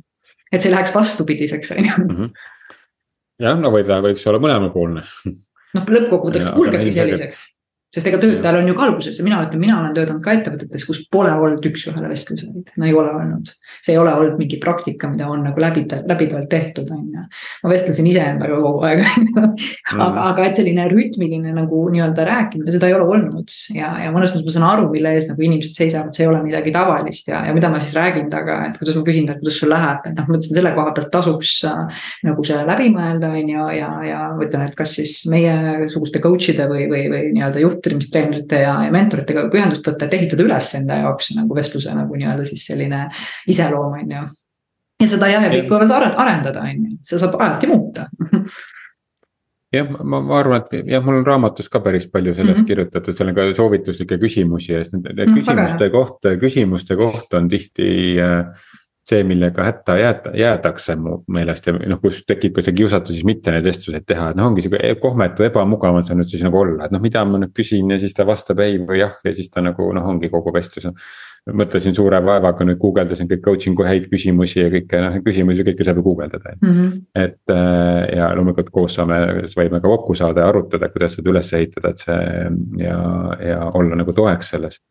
et 0.53 0.65
see 0.65 0.73
läheks 0.73 0.95
vastupidiseks, 0.97 1.75
on 1.77 1.91
ju. 1.91 2.09
Mhm. 2.09 2.33
jah, 3.47 3.61
no 3.61 3.73
või 3.75 3.87
ta 3.89 4.03
võiks 4.05 4.27
olla 4.31 4.43
mõlemapoolne. 4.43 5.07
noh, 5.79 5.95
lõppkokkuvõtteks 5.97 6.53
kulgebki 6.57 6.99
selliseks 6.99 7.47
sest 7.95 8.11
ega 8.11 8.21
töötajal 8.21 8.61
on 8.61 8.69
ju 8.69 8.75
ka 8.77 8.85
alguses 8.85 9.19
ja 9.19 9.25
mina 9.25 9.41
ütlen, 9.47 9.63
mina 9.63 9.79
olen 9.81 9.95
töötanud 9.97 10.21
ka 10.25 10.35
ettevõtetes, 10.37 10.85
kus 10.85 11.01
pole 11.13 11.31
olnud 11.33 11.65
üks-ühele 11.71 12.11
vestluseid, 12.11 12.73
no 12.77 12.89
ei 12.89 12.93
ole 12.93 13.15
olnud. 13.17 13.53
see 13.81 13.95
ei 13.95 14.01
ole 14.01 14.13
olnud 14.13 14.37
mingi 14.41 14.59
praktika, 14.61 15.09
mida 15.09 15.29
on 15.31 15.47
nagu 15.47 15.63
läbi, 15.63 15.87
läbivalt 15.89 16.51
tehtud, 16.53 16.91
on 16.93 17.07
ju. 17.15 17.25
ma 17.65 17.73
vestlesin 17.73 18.11
iseendaga 18.11 18.59
kogu 18.61 18.85
aeg 18.85 19.05
aga, 19.95 20.27
aga 20.27 20.45
et 20.45 20.61
selline 20.61 20.85
rütmiline 20.93 21.55
nagu 21.57 21.81
nii-öelda 21.95 22.27
rääkimine, 22.29 22.75
seda 22.75 22.91
ei 22.91 22.97
ole 22.99 23.07
olnud. 23.17 23.55
Ja, 23.73 23.95
ja 24.05 24.13
mõnes 24.13 24.35
mõttes 24.35 24.47
ma 24.51 24.55
saan 24.59 24.67
aru, 24.69 24.89
mille 24.93 25.15
ees 25.17 25.31
nagu 25.31 25.45
inimesed 25.45 25.79
seisavad, 25.79 26.13
see 26.17 26.27
ei 26.27 26.31
ole 26.31 26.43
midagi 26.45 26.73
tavalist. 26.75 27.31
Ja, 27.31 27.41
ja 27.49 27.57
mida 27.57 27.71
ma 27.73 27.81
siis 27.83 27.97
räägin 27.97 28.29
taga, 28.33 28.61
et 28.69 28.79
kuidas 28.81 28.99
ma 28.99 29.05
küsin 29.07 29.29
talt, 29.29 29.41
kuidas 29.43 29.61
sul 29.63 29.73
läheb, 29.73 30.05
et 30.11 30.19
noh, 30.19 30.29
ma 30.29 30.37
ütlesin 30.37 30.61
selle 30.61 30.75
koha 30.77 30.95
pealt 30.97 31.11
tasuks 31.15 31.55
äh, 31.69 32.05
nagu 32.29 32.45
see 32.47 32.61
läbi 32.69 32.93
mõelda, 32.93 33.33
on 33.33 33.53
ju, 33.55 33.67
ja, 33.79 33.91
ja 34.05 34.21
ma 34.37 34.45
ütlen, 34.45 34.67
et 34.69 34.77
kas 34.79 34.99
siis 34.99 35.15
meiesuguste 35.33 36.23
coach'ide 36.25 36.69
või, 36.71 36.85
või, 36.93 37.05
või 37.13 37.33
nii-öelda 37.37 37.65
juht 37.65 37.78
juhtimistreenerite 37.79 38.63
ja, 38.65 38.75
ja 38.85 38.93
mentoritega 38.95 39.47
ühendust 39.49 39.87
võtta, 39.87 40.07
et 40.09 40.19
ehitada 40.19 40.45
üles 40.45 40.73
enda 40.79 41.03
jaoks 41.05 41.33
nagu 41.37 41.57
vestluse 41.57 41.95
nagu 41.95 42.19
nii-öelda 42.19 42.47
siis 42.49 42.67
selline 42.69 43.07
iseloom, 43.49 44.01
on 44.03 44.17
ju. 44.17 44.25
ja 45.03 45.09
seda 45.09 45.31
järjepidevalt 45.33 46.19
arendada, 46.19 46.67
on 46.67 46.91
ju, 46.91 46.99
seda 47.03 47.25
saab 47.25 47.39
alati 47.41 47.71
muuta 47.71 48.09
jah, 49.75 49.89
ma, 49.89 50.21
ma 50.21 50.39
arvan, 50.41 50.65
et 50.65 50.89
jah, 50.89 51.05
mul 51.05 51.21
on 51.21 51.27
raamatus 51.27 51.69
ka 51.73 51.81
päris 51.85 52.09
palju 52.11 52.35
sellest 52.35 52.61
mm 52.61 52.65
-hmm. 52.65 52.69
kirjutatud, 52.73 53.15
seal 53.15 53.29
on 53.29 53.35
ka 53.35 53.47
soovituslikke 53.55 54.19
küsimusi 54.19 54.73
ja 54.73 54.83
siis 54.85 54.95
need, 54.95 55.15
need 55.15 55.29
mm, 55.29 55.39
küsimuste 55.41 55.91
kohta, 55.91 56.37
küsimuste 56.37 56.97
kohta 56.97 57.39
on 57.39 57.49
tihti 57.49 57.89
äh, 58.21 58.69
see, 59.09 59.25
millega 59.25 59.65
hätta 59.65 59.97
jääda, 59.99 60.33
jäädakse 60.37 60.97
mu 61.01 61.19
meelest 61.33 61.69
ja 61.69 61.75
noh, 61.79 62.01
kus 62.03 62.21
tekib 62.29 62.57
ka 62.57 62.65
see 62.65 62.77
kiusatus 62.77 63.17
siis 63.17 63.27
mitte 63.29 63.53
neid 63.55 63.65
vestluseid 63.65 64.05
teha, 64.09 64.31
et 64.33 64.39
noh, 64.39 64.51
ongi 64.51 64.65
sihuke 64.65 64.91
kohmetu 65.03 65.47
ebamugav 65.47 65.97
on 65.97 66.05
see 66.07 66.17
nüüd 66.19 66.29
siis 66.29 66.45
nagu 66.45 66.61
olla, 66.61 66.87
et 66.87 66.95
noh, 66.95 67.03
mida 67.03 67.25
ma 67.29 67.41
nüüd 67.41 67.55
küsin 67.57 67.95
ja 67.95 67.99
siis 68.03 68.17
ta 68.17 68.27
vastab 68.29 68.61
ei 68.65 68.77
või 68.83 69.01
jah 69.01 69.17
ja 69.25 69.33
siis 69.37 69.49
ta 69.55 69.65
nagu 69.65 69.89
noh, 69.97 70.09
ongi 70.13 70.31
kogu 70.33 70.53
vestlus. 70.55 70.91
mõtlesin 71.49 71.95
suure 71.97 72.19
vaevaga 72.21 72.65
nüüd 72.69 72.77
guugeldasin 72.83 73.29
kõik 73.31 73.41
coaching'u 73.47 73.87
häid 73.87 74.11
küsimusi 74.13 74.61
ja 74.61 74.69
kõike 74.75 75.01
noh, 75.01 75.17
küsimusi 75.25 75.65
kõike 75.65 75.87
saab 75.87 76.03
ju 76.03 76.05
guugeldada 76.11 76.53
mm. 76.61 76.69
-hmm. 76.69 77.01
et 77.15 77.55
äh, 77.55 78.19
ja 78.19 78.29
loomulikult 78.37 78.69
koos 78.75 78.99
saame, 78.99 79.47
võime 79.57 79.81
ka 79.81 79.89
kokku 79.89 80.15
saada 80.19 80.45
ja 80.45 80.53
arutada, 80.53 80.91
kuidas 80.93 81.17
seda 81.17 81.33
üles 81.33 81.53
ehitada, 81.57 81.95
et 81.95 82.05
see 82.05 82.21
ja, 82.85 83.01
ja 83.41 83.59
olla 83.73 83.97
nagu 83.97 84.13
toeks 84.13 84.53
selles 84.57 84.83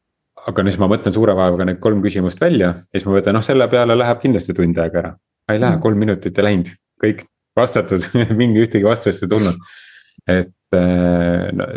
aga 0.48 0.66
siis 0.68 0.78
ma 0.82 0.90
mõtlen 0.92 1.16
suure 1.16 1.36
vaevaga 1.38 1.68
need 1.68 1.80
kolm 1.84 2.04
küsimust 2.04 2.42
välja 2.42 2.74
ja 2.74 3.00
siis 3.00 3.08
ma 3.08 3.18
mõtlen, 3.18 3.36
noh 3.38 3.46
selle 3.46 3.68
peale 3.72 3.98
läheb 3.98 4.22
kindlasti 4.24 4.56
tund 4.58 4.78
aega 4.84 5.02
ära. 5.04 5.16
ei 5.52 5.60
lähe, 5.60 5.76
mm. 5.76 5.82
kolm 5.84 6.00
minutit 6.04 6.38
ja 6.38 6.46
läinud, 6.46 6.72
kõik 7.04 7.26
vastatud 7.58 8.06
mingi 8.42 8.64
ühtegi 8.66 8.88
vastust 8.88 9.26
ei 9.26 9.32
tulnud. 9.32 9.60
et 10.28 10.78
äh, 10.78 11.50
no, 11.56 11.68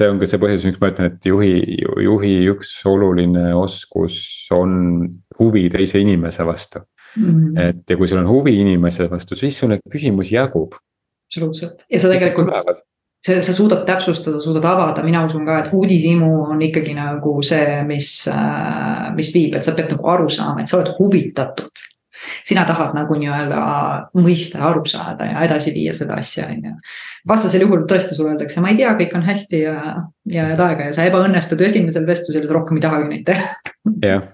see 0.00 0.08
on 0.08 0.20
ka 0.20 0.28
see 0.28 0.40
põhjus, 0.40 0.66
miks 0.68 0.80
ma 0.80 0.92
ütlen, 0.92 1.10
et 1.12 1.26
juhi, 1.28 1.52
juhi 2.04 2.34
üks 2.52 2.72
oluline 2.88 3.50
oskus 3.58 4.20
on 4.56 4.72
huvi 5.40 5.66
teise 5.72 6.00
inimese 6.00 6.46
vastu 6.48 6.80
mm. 6.84 7.24
-hmm. 7.24 7.58
et 7.68 7.82
ja 7.90 7.96
kui 7.96 8.08
sul 8.08 8.22
on 8.22 8.28
huvi 8.28 8.58
inimese 8.60 9.08
vastu, 9.10 9.36
siis 9.36 9.58
sul 9.58 9.72
neid 9.72 9.84
küsimusi 9.90 10.36
jagub. 10.36 10.76
absoluutselt 11.28 11.84
ja 11.88 12.00
sa 12.00 12.12
tegelikult 12.12 12.52
sa, 13.20 13.42
sa 13.42 13.52
suudad 13.52 13.84
täpsustada, 13.86 14.40
suudad 14.40 14.64
avada, 14.64 15.04
mina 15.04 15.24
usun 15.26 15.44
ka, 15.46 15.58
et 15.64 15.74
uudishimu 15.76 16.30
on 16.50 16.62
ikkagi 16.64 16.94
nagu 16.96 17.36
see, 17.44 17.80
mis, 17.88 18.10
äh, 18.32 19.10
mis 19.16 19.32
viib, 19.34 19.56
et 19.58 19.66
sa 19.66 19.76
pead 19.76 19.92
nagu 19.94 20.08
aru 20.08 20.28
saama, 20.32 20.62
et 20.62 20.70
sa 20.70 20.80
oled 20.80 20.94
huvitatud 20.98 21.89
sina 22.46 22.64
tahad 22.68 22.94
nagu 22.96 23.16
nii-öelda 23.18 23.60
mõista, 24.18 24.62
aru 24.70 24.84
saada 24.88 25.28
ja 25.28 25.44
edasi 25.46 25.72
viia 25.74 25.94
seda 25.96 26.18
asja, 26.20 26.48
on 26.50 26.70
ju. 26.70 26.74
vastasel 27.28 27.64
juhul 27.64 27.84
tõesti 27.90 28.16
sulle 28.16 28.34
öeldakse, 28.34 28.62
ma 28.62 28.72
ei 28.72 28.80
tea, 28.80 28.92
kõik 28.98 29.14
on 29.18 29.26
hästi 29.26 29.60
ja, 29.62 29.76
ja 30.30 30.48
jääd 30.50 30.62
aega 30.64 30.88
ja 30.88 30.96
sa 30.96 31.06
ebaõnnestud 31.08 31.60
esimesel 31.66 32.06
vestlusel, 32.08 32.48
rohkem 32.50 32.80
ei 32.80 32.84
tahagi 32.84 33.10
neid 33.10 33.26
teha. 33.28 33.48
jah, 34.04 34.26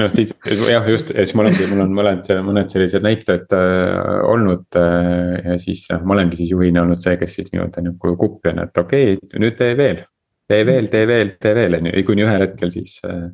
noh 0.00 0.14
siis 0.16 0.34
jah, 0.70 0.88
just 0.90 1.12
ja 1.14 1.24
siis 1.24 1.36
mul 1.38 1.50
ongi, 1.50 1.68
mul 1.72 1.84
on 1.86 1.96
mõned, 1.98 2.32
mõned 2.46 2.72
sellised 2.72 3.04
näited 3.04 3.56
äh, 3.56 4.22
olnud 4.28 4.78
äh, 4.80 5.34
ja 5.44 5.58
siis 5.62 5.86
äh, 5.94 6.02
ma 6.04 6.16
olengi 6.18 6.40
siis 6.40 6.52
juhina 6.54 6.84
olnud 6.84 7.02
see, 7.02 7.16
kes 7.20 7.38
siis 7.40 7.52
nii-öelda 7.54 7.84
nagu 7.90 8.16
kuplen, 8.20 8.64
et 8.64 8.84
okei 8.84 9.14
okay,, 9.16 9.42
nüüd 9.42 9.58
tee 9.58 9.76
veel. 9.78 10.04
tee 10.48 10.64
veel, 10.64 10.88
tee 10.88 11.06
veel, 11.08 11.36
tee 11.40 11.54
veel, 11.56 11.78
on 11.78 11.90
ju, 11.90 12.04
kuni 12.08 12.24
ühel 12.24 12.46
hetkel 12.46 12.72
siis 12.72 12.98
äh, 13.06 13.28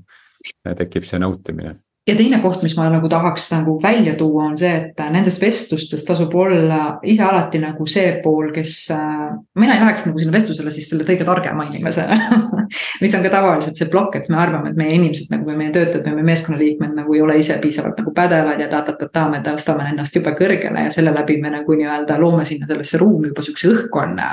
tekib 0.78 1.06
see 1.08 1.20
nautimine 1.22 1.78
ja 2.08 2.14
teine 2.16 2.38
koht, 2.42 2.62
mis 2.62 2.74
ma 2.76 2.86
nagu 2.92 3.08
tahaks 3.08 3.46
nagu 3.54 3.78
välja 3.82 4.14
tuua, 4.18 4.48
on 4.50 4.58
see, 4.60 4.72
et 4.76 5.00
nendes 5.12 5.38
vestlustes 5.40 6.04
tasub 6.04 6.34
olla 6.36 6.98
ise 7.02 7.24
alati 7.24 7.60
nagu 7.62 7.86
see 7.88 8.18
pool, 8.24 8.50
kes 8.54 8.74
äh,. 8.94 9.30
mina 9.60 9.76
ei 9.76 9.84
läheks 9.84 10.06
nagu 10.08 10.20
sinna 10.20 10.34
vestlusele 10.34 10.72
siis 10.74 10.90
selle 10.92 11.06
kõige 11.08 11.24
targema 11.28 11.66
inimesena 11.70 12.20
mis 13.00 13.14
on 13.14 13.22
ka 13.24 13.30
tavaliselt 13.32 13.78
see 13.78 13.90
plokk, 13.90 14.16
et 14.18 14.30
me 14.32 14.38
arvame, 14.40 14.70
et 14.70 14.78
meie 14.78 14.96
inimesed 14.98 15.30
nagu 15.32 15.48
või 15.48 15.58
meie 15.58 15.72
töötajad 15.74 16.06
või 16.08 16.20
meie 16.20 16.30
meeskonnaliikmed 16.32 16.94
nagu 16.98 17.14
ei 17.14 17.22
ole 17.22 17.38
ise 17.38 17.58
piisavalt 17.62 17.98
nagu 18.00 18.12
pädevad 18.14 18.60
ja 18.60 18.68
ta-ta-ta-ta, 18.72 19.26
me 19.30 19.40
tõstame 19.44 19.86
ennast 19.90 20.16
jube 20.16 20.34
kõrgele 20.38 20.86
ja 20.86 20.92
selle 20.94 21.14
läbi 21.14 21.36
me 21.42 21.52
nagu 21.54 21.76
nii-öelda 21.78 22.18
loome 22.20 22.44
sinna 22.48 22.68
sellesse 22.70 22.98
ruumi 23.00 23.30
juba 23.30 23.44
sihukese 23.44 23.70
õhkkonna. 23.72 24.30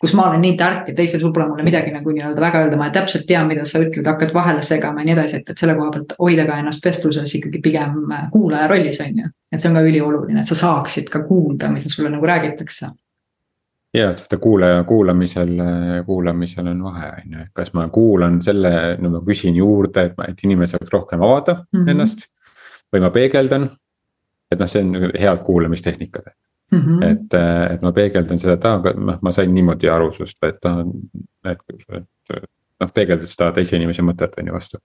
kus 0.00 0.14
ma 0.18 0.28
olen 0.28 0.40
nii 0.46 0.56
tark 0.56 0.88
ja 0.88 0.94
teisel 0.94 1.20
sul 1.20 1.32
pole 1.32 1.48
mulle 1.48 1.66
midagi 1.66 1.92
nagu 1.94 2.10
nii-öelda 2.10 2.40
väga 2.40 2.64
öelda, 2.64 2.80
ma 2.80 2.90
täpselt 2.94 3.26
tean, 3.28 3.48
mida 3.50 3.64
sa 3.68 3.82
ütled, 3.82 4.06
hakkad 4.06 4.34
vahele 4.34 4.62
segama 4.66 5.02
ja 5.02 5.10
nii 5.10 5.16
edasi, 5.18 5.42
et, 5.42 5.52
et 5.52 5.58
selle 5.58 5.76
koha 5.78 5.92
pealt 5.96 6.16
hoida 6.18 6.46
ka 6.48 6.58
ennast 6.62 6.84
vestluses 6.86 7.36
ikkagi 7.38 7.62
pigem 7.64 8.02
kuulaja 8.32 8.68
rollis, 8.70 9.00
on 9.04 9.22
ju. 9.22 9.30
et 9.52 9.60
see 9.60 9.70
on 9.70 9.78
ka 9.78 9.84
ülioluline, 9.86 10.42
et 10.42 10.48
sa 10.48 10.58
saaksid 10.58 11.10
ka 11.12 11.24
kuulda, 11.28 11.70
mida 11.72 11.90
sulle 11.92 12.10
nagu 12.12 12.26
räägitakse. 12.26 12.92
Ja, 13.94 14.06
vaata 14.06 14.38
kuulaja 14.40 14.84
kuulamisel, 14.84 15.56
kuulamisel 16.06 16.66
on 16.66 16.84
vahe, 16.84 17.08
on 17.08 17.32
ju, 17.32 17.46
et 17.46 17.50
kas 17.54 17.72
ma 17.76 17.88
kuulan 17.92 18.40
selle, 18.42 18.72
no 19.00 19.10
ma 19.16 19.20
küsin 19.26 19.56
juurde, 19.56 20.06
et, 20.08 20.22
et 20.28 20.44
inimene 20.46 20.68
saaks 20.70 20.92
rohkem 20.92 21.22
avada 21.22 21.58
mm 21.60 21.80
-hmm. 21.80 21.90
ennast. 21.90 22.28
või 22.92 23.00
ma 23.00 23.10
peegeldan, 23.10 23.70
et 24.52 24.58
noh, 24.60 24.68
see 24.68 24.82
on 24.84 25.12
head 25.20 25.44
kuulamistehnikad 25.44 26.32
mm. 26.72 26.78
-hmm. 26.78 27.04
et, 27.10 27.34
et 27.74 27.82
ma 27.82 27.92
peegeldan 27.92 28.38
seda, 28.38 28.52
et 28.52 28.64
aa, 28.64 28.94
noh, 28.96 29.18
ma 29.22 29.32
sain 29.32 29.54
niimoodi 29.54 29.88
aru 29.88 30.12
sinust, 30.12 30.38
et 30.44 30.64
noh, 30.64 30.84
et, 31.44 31.58
et 31.98 32.50
noh, 32.82 32.92
peegeldad 32.94 33.30
seda 33.30 33.52
teise 33.56 33.78
inimese 33.78 34.04
mõtet 34.06 34.34
on 34.40 34.50
ju 34.50 34.54
vastu. 34.56 34.80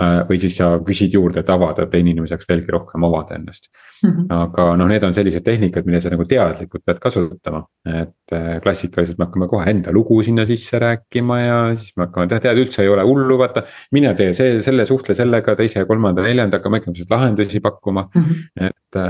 Äh, 0.00 0.22
või 0.28 0.38
siis 0.40 0.54
sa 0.56 0.70
küsid 0.80 1.12
juurde, 1.12 1.42
et 1.42 1.50
avada, 1.52 1.84
et 1.84 1.90
teine 1.92 2.14
inimene 2.14 2.30
saaks 2.30 2.48
veelgi 2.48 2.72
rohkem 2.72 3.04
avada 3.04 3.36
ennast 3.36 3.66
mm. 3.68 4.10
-hmm. 4.10 4.30
aga 4.32 4.64
noh, 4.80 4.88
need 4.88 5.04
on 5.04 5.12
sellised 5.12 5.44
tehnikad, 5.44 5.84
mida 5.84 6.00
sa 6.00 6.12
nagu 6.14 6.24
teadlikult 6.24 6.84
pead 6.86 7.02
kasutama. 7.02 7.60
et 7.84 8.32
äh, 8.32 8.56
klassikaliselt 8.64 9.18
me 9.18 9.26
hakkame 9.26 9.48
kohe 9.52 9.66
enda 9.70 9.92
lugu 9.92 10.22
sinna 10.22 10.46
sisse 10.48 10.78
rääkima 10.78 11.38
ja 11.40 11.58
siis 11.76 11.92
me 11.96 12.06
hakkame, 12.06 12.26
tead, 12.28 12.56
üldse 12.56 12.82
ei 12.82 12.88
ole 12.88 13.04
hullu, 13.04 13.36
vaata. 13.38 13.66
mine 13.92 14.14
tee 14.14 14.32
see, 14.34 14.62
selle 14.62 14.86
suhtle 14.86 15.14
sellega, 15.14 15.56
teise, 15.56 15.84
kolmanda, 15.84 16.24
neljanda, 16.24 16.56
hakkame 16.56 16.80
ikka 16.80 16.92
lahendusi 17.10 17.60
pakkuma 17.60 18.08
mm, 18.14 18.22
-hmm. 18.22 18.66
et 18.66 19.00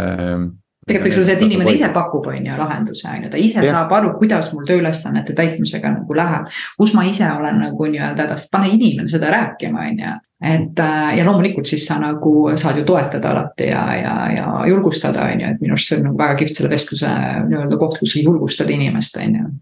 tegelikult 0.87 1.13
eks 1.13 1.19
see, 1.21 1.37
et 1.37 1.45
inimene 1.47 1.73
ise 1.77 1.89
pakub, 1.95 2.27
on 2.33 2.47
ju, 2.47 2.57
lahenduse, 2.59 3.07
on 3.07 3.27
ju, 3.27 3.31
ta 3.31 3.39
ise 3.39 3.63
ja. 3.63 3.75
saab 3.77 3.93
aru, 3.95 4.13
kuidas 4.19 4.51
mul 4.55 4.67
tööülesannete 4.67 5.35
täitmisega 5.39 5.93
nagu 5.95 6.17
läheb. 6.19 6.49
kus 6.79 6.95
ma 6.97 7.05
ise 7.07 7.29
olen 7.31 7.61
nagu 7.63 7.89
nii-öelda 7.93 8.27
hädas, 8.27 8.49
pane 8.51 8.73
inimene 8.75 9.11
seda 9.11 9.31
rääkima, 9.31 9.87
on 9.89 10.01
ju. 10.03 10.15
et 10.53 10.83
äh, 10.83 11.11
ja 11.19 11.27
loomulikult 11.29 11.71
siis 11.71 11.87
sa 11.87 12.01
nagu 12.03 12.35
saad 12.59 12.81
ju 12.81 12.87
toetada 12.89 13.31
alati 13.31 13.69
ja, 13.71 13.85
ja, 13.97 14.15
ja 14.37 14.47
julgustada, 14.71 15.29
on 15.31 15.45
ju, 15.45 15.53
et 15.55 15.63
minu 15.63 15.77
arust 15.77 15.93
see 15.93 16.01
on 16.01 16.09
nagu 16.11 16.19
väga 16.19 16.41
kihvt 16.41 16.59
selle 16.59 16.73
vestluse 16.73 17.13
nii-öelda 17.51 17.79
koht, 17.79 18.01
kus 18.03 18.17
sa 18.17 18.25
julgustad 18.25 18.75
inimest, 18.75 19.21
on 19.23 19.39
ju. 19.39 19.53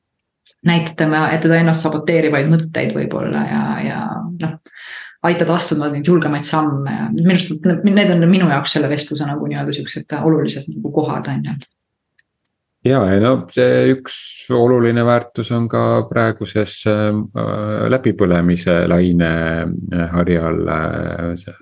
näitame 0.66 1.20
teda 1.40 1.60
ennast 1.60 1.84
saboteerivaid 1.84 2.48
mõtteid 2.48 2.96
võib-olla 2.96 3.44
ja, 3.48 3.62
ja 3.84 4.00
noh 4.40 4.56
aitad 5.22 5.50
astuma 5.52 5.90
neid 5.92 6.06
julgemaid 6.08 6.46
samme 6.48 6.94
ja 6.94 7.08
minu 7.12 7.34
arust 7.34 7.84
need 7.84 8.14
on 8.14 8.24
minu 8.30 8.48
jaoks 8.48 8.76
selle 8.76 8.88
vestluse 8.88 9.26
nagu 9.28 9.48
nii-öelda 9.50 9.74
siuksed 9.76 10.16
olulised 10.22 10.70
nagu 10.72 10.92
kohad 10.94 11.28
on 11.32 11.44
ju. 11.44 11.56
ja, 12.88 13.02
ja 13.12 13.18
no 13.20 13.34
see 13.52 13.90
üks 13.94 14.14
oluline 14.56 15.04
väärtus 15.04 15.52
on 15.56 15.68
ka 15.68 15.82
praeguses 16.10 16.78
äh, 16.88 17.10
läbipõlemise 17.92 18.84
laine 18.88 19.34
äh, 19.66 20.06
harjal 20.14 20.62
äh, 20.72 21.58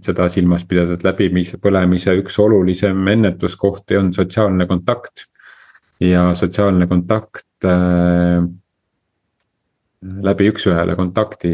seda 0.00 0.28
silmas 0.32 0.64
pidada, 0.64 0.96
et 0.96 1.04
läbimise, 1.04 1.58
põlemise 1.60 2.14
üks 2.16 2.38
olulisem 2.40 3.08
ennetuskohti 3.12 3.98
on 3.98 4.12
sotsiaalne 4.14 4.66
kontakt. 4.70 5.28
ja 6.00 6.32
sotsiaalne 6.34 6.86
kontakt 6.90 7.64
äh, 7.64 8.42
läbi 10.02 10.48
üks-ühele 10.50 10.96
kontakti, 10.98 11.50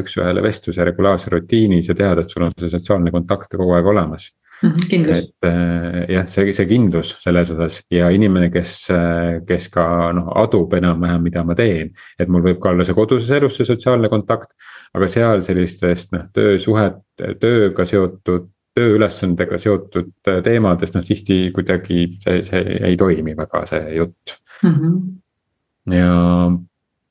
üks-ühele 0.00 0.42
vestluse 0.44 0.84
regulaarse 0.88 1.32
rutiinis 1.34 1.90
ja 1.90 1.96
teada, 1.96 2.24
et 2.24 2.32
sul 2.32 2.46
on 2.46 2.54
see 2.56 2.70
sotsiaalne 2.72 3.12
kontakt 3.12 3.52
kogu 3.52 3.74
aeg 3.76 3.90
olemas 3.92 4.30
mm. 4.62 4.70
-hmm, 4.70 5.10
et 5.16 5.48
äh, 5.48 5.98
jah, 6.14 6.28
see, 6.28 6.52
see 6.56 6.66
kindlus 6.66 7.12
selles 7.20 7.50
osas 7.50 7.80
ja 7.92 8.08
inimene, 8.10 8.50
kes, 8.50 8.72
äh, 8.94 9.40
kes 9.46 9.68
ka 9.74 9.84
noh, 10.16 10.30
adub 10.42 10.72
enam-vähem, 10.78 11.22
mida 11.22 11.44
ma 11.44 11.54
teen. 11.54 11.92
et 12.18 12.28
mul 12.28 12.44
võib 12.44 12.60
ka 12.62 12.72
olla 12.72 12.84
see 12.84 12.96
koduses 12.96 13.30
elus 13.36 13.56
see 13.56 13.68
sotsiaalne 13.68 14.08
kontakt, 14.08 14.56
aga 14.94 15.08
seal 15.08 15.44
sellistest 15.44 16.16
noh, 16.16 16.24
töösuhet, 16.32 17.02
tööga 17.40 17.84
seotud 17.84 18.48
tööülesandega 18.78 19.58
seotud 19.58 20.12
teemadest, 20.44 20.94
noh 20.94 21.04
tihti 21.04 21.50
kuidagi 21.52 22.06
see, 22.14 22.40
see 22.46 22.78
ei 22.86 22.96
toimi 22.96 23.34
väga, 23.36 23.64
see 23.66 23.96
jutt 23.98 24.36
mm. 24.62 24.74
-hmm. 24.74 25.96
ja, 25.98 26.14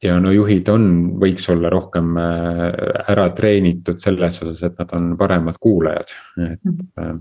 ja 0.03 0.19
no 0.19 0.31
juhid 0.31 0.69
on, 0.71 0.85
võiks 1.21 1.49
olla 1.51 1.71
rohkem 1.73 2.15
ära 2.19 3.29
treenitud 3.35 3.99
selles 3.99 4.41
osas, 4.43 4.63
et 4.63 4.79
nad 4.79 4.95
on 4.95 5.11
paremad 5.19 5.59
kuulajad, 5.59 6.15
et 6.37 6.63
mm. 6.63 6.77
-hmm 6.95 7.19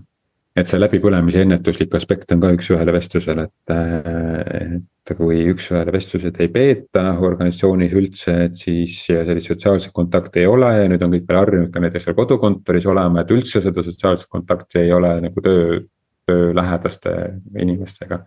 et 0.59 0.67
see 0.67 0.81
läbipõlemise 0.81 1.43
ennetuslik 1.45 1.93
aspekt 1.95 2.33
on 2.35 2.41
ka 2.43 2.51
üks-ühele 2.57 2.93
vestlusel, 2.95 3.45
et, 3.45 3.73
et 3.75 5.13
kui 5.19 5.43
üks-ühele 5.53 5.93
vestlused 5.95 6.41
ei 6.43 6.51
peeta 6.53 7.05
organisatsioonis 7.15 7.95
üldse, 8.01 8.35
et 8.49 8.59
siis 8.59 8.97
sellist 9.07 9.53
sotsiaalset 9.53 9.95
kontakti 9.95 10.43
ei 10.43 10.51
ole 10.51 10.73
ja 10.75 10.89
nüüd 10.91 11.05
on 11.05 11.15
kõik 11.15 11.29
veel 11.29 11.41
harjunud 11.43 11.73
ka 11.75 11.83
näiteks 11.85 12.09
seal 12.09 12.19
kodukontoris 12.19 12.89
olema, 12.91 13.23
et 13.23 13.33
üldse 13.35 13.63
seda 13.65 13.85
sotsiaalset 13.87 14.31
kontakti 14.33 14.83
ei 14.83 14.93
ole 14.97 15.15
nagu 15.29 15.45
töö, 15.45 15.81
töölähedaste 16.29 17.15
inimestega. 17.59 18.25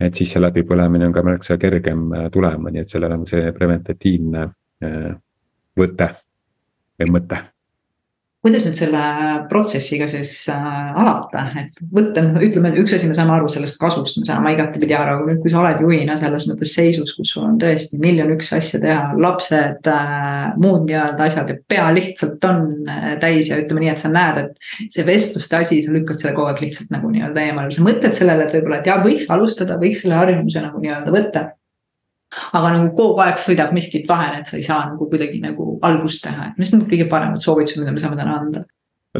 Et 0.00 0.14
siis 0.14 0.32
see 0.32 0.42
läbipõlemine 0.42 1.08
on 1.08 1.14
ka 1.14 1.24
märksa 1.26 1.58
kergem 1.58 2.08
tulema, 2.32 2.70
nii 2.70 2.84
et 2.84 2.90
sellel 2.92 3.16
on 3.18 3.26
see 3.26 3.52
preventatiivne 3.52 4.44
äh, 4.84 5.12
võte 5.78 6.10
või 6.98 7.14
mõte 7.18 7.40
kuidas 8.44 8.62
nüüd 8.68 8.76
selle 8.78 9.00
protsessiga 9.50 10.06
siis 10.10 10.30
äh, 10.52 10.66
alata, 11.02 11.42
et 11.58 11.80
võtta, 11.94 12.22
ütleme, 12.44 12.70
üks 12.78 12.94
asi, 12.94 13.08
me 13.10 13.16
saame 13.18 13.34
aru 13.34 13.50
sellest 13.50 13.80
kasust, 13.80 14.20
me 14.20 14.28
saame 14.28 14.52
igatepidi 14.54 14.94
aru, 14.94 15.24
kui 15.42 15.50
sa 15.50 15.58
oled 15.64 15.82
juhina 15.82 16.14
selles 16.20 16.46
mõttes 16.50 16.76
seisus, 16.78 17.16
kus 17.18 17.34
sul 17.34 17.48
on 17.48 17.58
tõesti 17.58 17.98
miljon 18.02 18.30
üks 18.36 18.52
asja 18.54 18.78
teha, 18.84 19.10
lapsed 19.18 19.90
äh,, 19.90 20.54
muud 20.62 20.86
nii-öelda 20.86 21.26
asjad 21.26 21.50
ja 21.50 21.58
pea 21.74 21.90
lihtsalt 21.98 22.48
on 22.48 22.64
äh, 22.86 23.10
täis 23.22 23.50
ja 23.50 23.58
ütleme 23.58 23.82
nii, 23.84 23.92
et 23.96 24.02
sa 24.04 24.12
näed, 24.14 24.44
et 24.44 24.90
see 24.94 25.06
vestluste 25.08 25.58
asi, 25.58 25.82
sa 25.82 25.94
lükkad 25.94 26.22
selle 26.22 26.36
kogu 26.38 26.52
aeg 26.52 26.62
lihtsalt 26.68 26.94
nagu 26.94 27.10
nii-öelda 27.10 27.48
eemale, 27.48 27.74
sa 27.74 27.86
mõtled 27.86 28.14
sellele, 28.14 28.46
et 28.46 28.54
võib-olla, 28.54 28.80
et 28.80 28.92
jaa, 28.92 29.02
võiks 29.02 29.26
alustada, 29.34 29.82
võiks 29.82 30.04
selle 30.06 30.20
harjumuse 30.20 30.62
nagu 30.62 30.84
nii-öelda 30.84 31.14
võtta 31.14 31.48
aga 32.28 32.72
nagu 32.74 32.90
kogu 32.96 33.22
aeg 33.24 33.38
sõidab 33.40 33.72
miskit 33.76 34.08
vahele, 34.08 34.42
et 34.42 34.50
sa 34.50 34.58
ei 34.58 34.66
saa 34.66 34.82
nagu 34.90 35.08
kuidagi 35.08 35.40
nagu 35.42 35.78
algust 35.86 36.24
teha, 36.26 36.50
et 36.50 36.60
mis 36.60 36.74
on 36.76 36.84
kõige 36.90 37.08
paremad 37.10 37.40
soovitused, 37.40 37.80
mida 37.82 37.94
me 37.94 38.02
saame 38.02 38.20
täna 38.20 38.36
anda? 38.40 38.64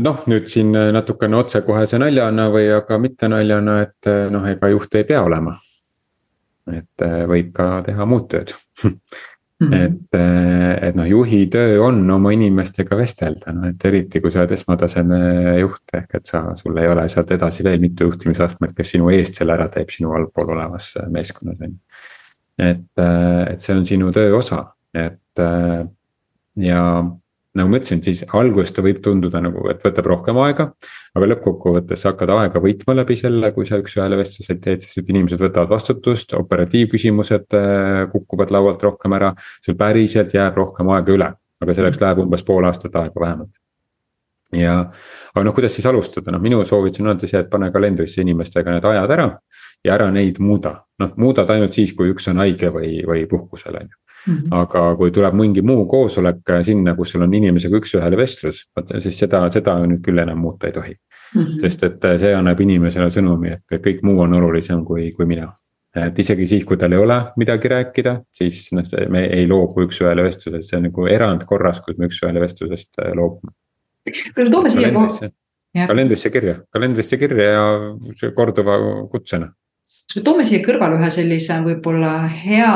noh, 0.05 0.21
nüüd 0.31 0.51
siin 0.53 0.75
natukene 0.95 1.39
otsekohese 1.39 1.99
naljana 2.01 2.49
või 2.53 2.69
aga 2.77 3.01
mitte 3.01 3.31
naljana, 3.33 3.81
et 3.87 4.11
noh, 4.33 4.45
ega 4.47 4.71
juht 4.75 4.95
ei 5.01 5.09
pea 5.09 5.23
olema. 5.25 5.57
et 6.69 7.05
eh, 7.07 7.25
võib 7.25 7.51
ka 7.57 7.81
teha 7.87 8.05
muud 8.05 8.27
tööd 8.29 8.53
mm. 8.85 8.93
-hmm. 9.61 9.75
et, 9.87 10.19
et 10.91 10.99
noh, 11.01 11.09
juhi 11.09 11.47
töö 11.49 11.81
on 11.87 12.03
oma 12.11 12.35
inimestega 12.37 12.97
vestelda, 12.97 13.55
no 13.57 13.71
et 13.73 13.89
eriti 13.89 14.21
kui 14.21 14.31
sa 14.31 14.43
oled 14.43 14.53
esmataseme 14.53 15.19
juht, 15.63 15.83
ehk 15.95 16.21
et 16.21 16.27
sa, 16.29 16.45
sul 16.61 16.77
ei 16.77 16.93
ole 16.93 17.09
sealt 17.09 17.33
edasi 17.33 17.65
veel 17.65 17.81
mitu 17.81 18.05
juhtimisastmet, 18.05 18.77
kes 18.77 18.95
sinu 18.95 19.09
eest 19.17 19.41
selle 19.41 19.57
ära 19.57 19.71
teeb 19.73 19.89
sinu 19.91 20.13
allpool 20.13 20.53
olevas 20.59 20.93
meeskonnas 21.09 21.65
on 21.65 21.73
ju 21.73 21.81
et, 22.59 22.91
äh, 22.99 23.45
et 23.53 23.65
see 23.65 23.77
on 23.77 23.87
sinu 23.87 24.13
töö 24.15 24.37
osa, 24.39 24.65
et 24.95 25.43
äh, 25.43 25.87
ja 26.59 26.83
nagu 27.59 27.71
ma 27.73 27.79
ütlesin, 27.81 28.01
siis 28.05 28.23
alguses 28.37 28.73
ta 28.75 28.83
võib 28.85 29.01
tunduda 29.03 29.41
nagu, 29.43 29.65
et 29.73 29.83
võtab 29.83 30.09
rohkem 30.13 30.39
aega. 30.45 30.69
aga 31.17 31.29
lõppkokkuvõttes 31.33 32.03
sa 32.03 32.13
hakkad 32.13 32.33
aega 32.37 32.63
võitma 32.63 32.95
läbi 33.01 33.17
selle, 33.19 33.51
kui 33.57 33.67
sa 33.67 33.81
üks-ühele 33.81 34.19
vestluseid 34.21 34.61
teed, 34.63 34.85
sest 34.85 35.03
et 35.03 35.13
inimesed 35.15 35.43
võtavad 35.43 35.73
vastutust, 35.73 36.35
operatiivküsimused 36.39 37.59
äh, 37.59 38.03
kukuvad 38.13 38.55
laualt 38.55 38.83
rohkem 38.83 39.17
ära. 39.19 39.33
sul 39.65 39.79
päriselt 39.79 40.35
jääb 40.35 40.59
rohkem 40.59 40.93
aega 40.95 41.15
üle, 41.15 41.33
aga 41.63 41.81
selleks 41.81 42.03
läheb 42.05 42.27
umbes 42.27 42.47
pool 42.47 42.69
aastat 42.69 42.95
aega 43.01 43.27
vähemalt 43.27 43.55
ja, 44.57 44.75
aga 45.35 45.45
noh, 45.45 45.55
kuidas 45.55 45.75
siis 45.77 45.87
alustada, 45.87 46.33
noh 46.33 46.43
minu 46.43 46.63
soovitus 46.65 47.03
on 47.03 47.13
alati 47.13 47.29
see, 47.29 47.41
et 47.45 47.51
pane 47.53 47.69
kalendrisse 47.73 48.23
inimestega 48.23 48.73
need 48.73 48.87
ajad 48.89 49.13
ära 49.17 49.29
ja 49.85 49.95
ära 49.95 50.09
neid 50.15 50.41
muuda. 50.41 50.75
noh, 50.99 51.13
muudad 51.17 51.51
ainult 51.55 51.77
siis, 51.77 51.93
kui 51.95 52.11
üks 52.11 52.27
on 52.33 52.41
haige 52.43 52.73
või, 52.75 53.05
või 53.07 53.27
puhkusel, 53.31 53.77
on 53.79 53.87
ju. 53.87 53.99
Mhm. 54.29 54.49
aga 54.51 54.81
kui 54.99 55.13
tuleb 55.15 55.37
mingi 55.39 55.63
muu 55.63 55.85
koosolek 55.87 56.51
sinna, 56.67 56.95
kus 56.99 57.13
sul 57.15 57.23
on 57.23 57.35
inimesega 57.35 57.79
üks-ühele 57.79 58.17
vestlus, 58.19 58.65
vot 58.77 58.91
siis 58.99 59.19
seda, 59.21 59.45
seda 59.51 59.77
nüüd 59.87 60.03
küll 60.03 60.19
enam 60.19 60.41
muuta 60.43 60.67
ei 60.67 60.73
tohi 60.73 60.95
mm. 60.95 61.43
-hmm. 61.43 61.61
sest 61.61 61.85
et 61.87 62.09
see 62.21 62.35
annab 62.35 62.61
inimesele 62.61 63.07
sõnumi, 63.15 63.55
et 63.55 63.85
kõik 63.85 64.03
muu 64.03 64.19
on 64.21 64.35
olulisem 64.35 64.85
kui, 64.85 65.13
kui 65.13 65.27
mina 65.27 65.53
et 65.95 66.19
isegi 66.19 66.47
siis, 66.47 66.65
kui 66.65 66.77
tal 66.77 66.93
ei 66.93 66.99
ole 66.99 67.21
midagi 67.37 67.69
rääkida, 67.69 68.21
siis 68.33 68.73
noh, 68.73 68.85
me 69.09 69.25
ei 69.25 69.47
loobu 69.49 69.87
üks-ühele 69.87 70.23
vestlusest, 70.23 70.69
see 70.69 70.77
on 70.77 70.91
nagu 70.91 71.07
erandkorras, 71.07 71.81
kus 71.81 71.97
me 71.97 72.11
üks-ühele 72.11 72.41
vestlusest 72.41 72.99
loobume 73.15 73.55
kuule, 74.11 74.51
toome 74.51 74.73
siia 74.73 74.91
kalendrisse, 74.91 75.33
kalendrisse 75.93 76.35
kirja, 76.35 76.59
kalendrisse 76.75 77.21
kirja 77.21 77.49
ja 77.53 78.33
korduva 78.37 78.79
kutsena 79.13 79.53
kas 80.09 80.17
me 80.17 80.23
toome 80.25 80.45
siia 80.49 80.63
kõrvale 80.65 80.97
ühe 80.97 81.09
sellise 81.13 81.59
võib-olla 81.61 82.13
hea 82.33 82.71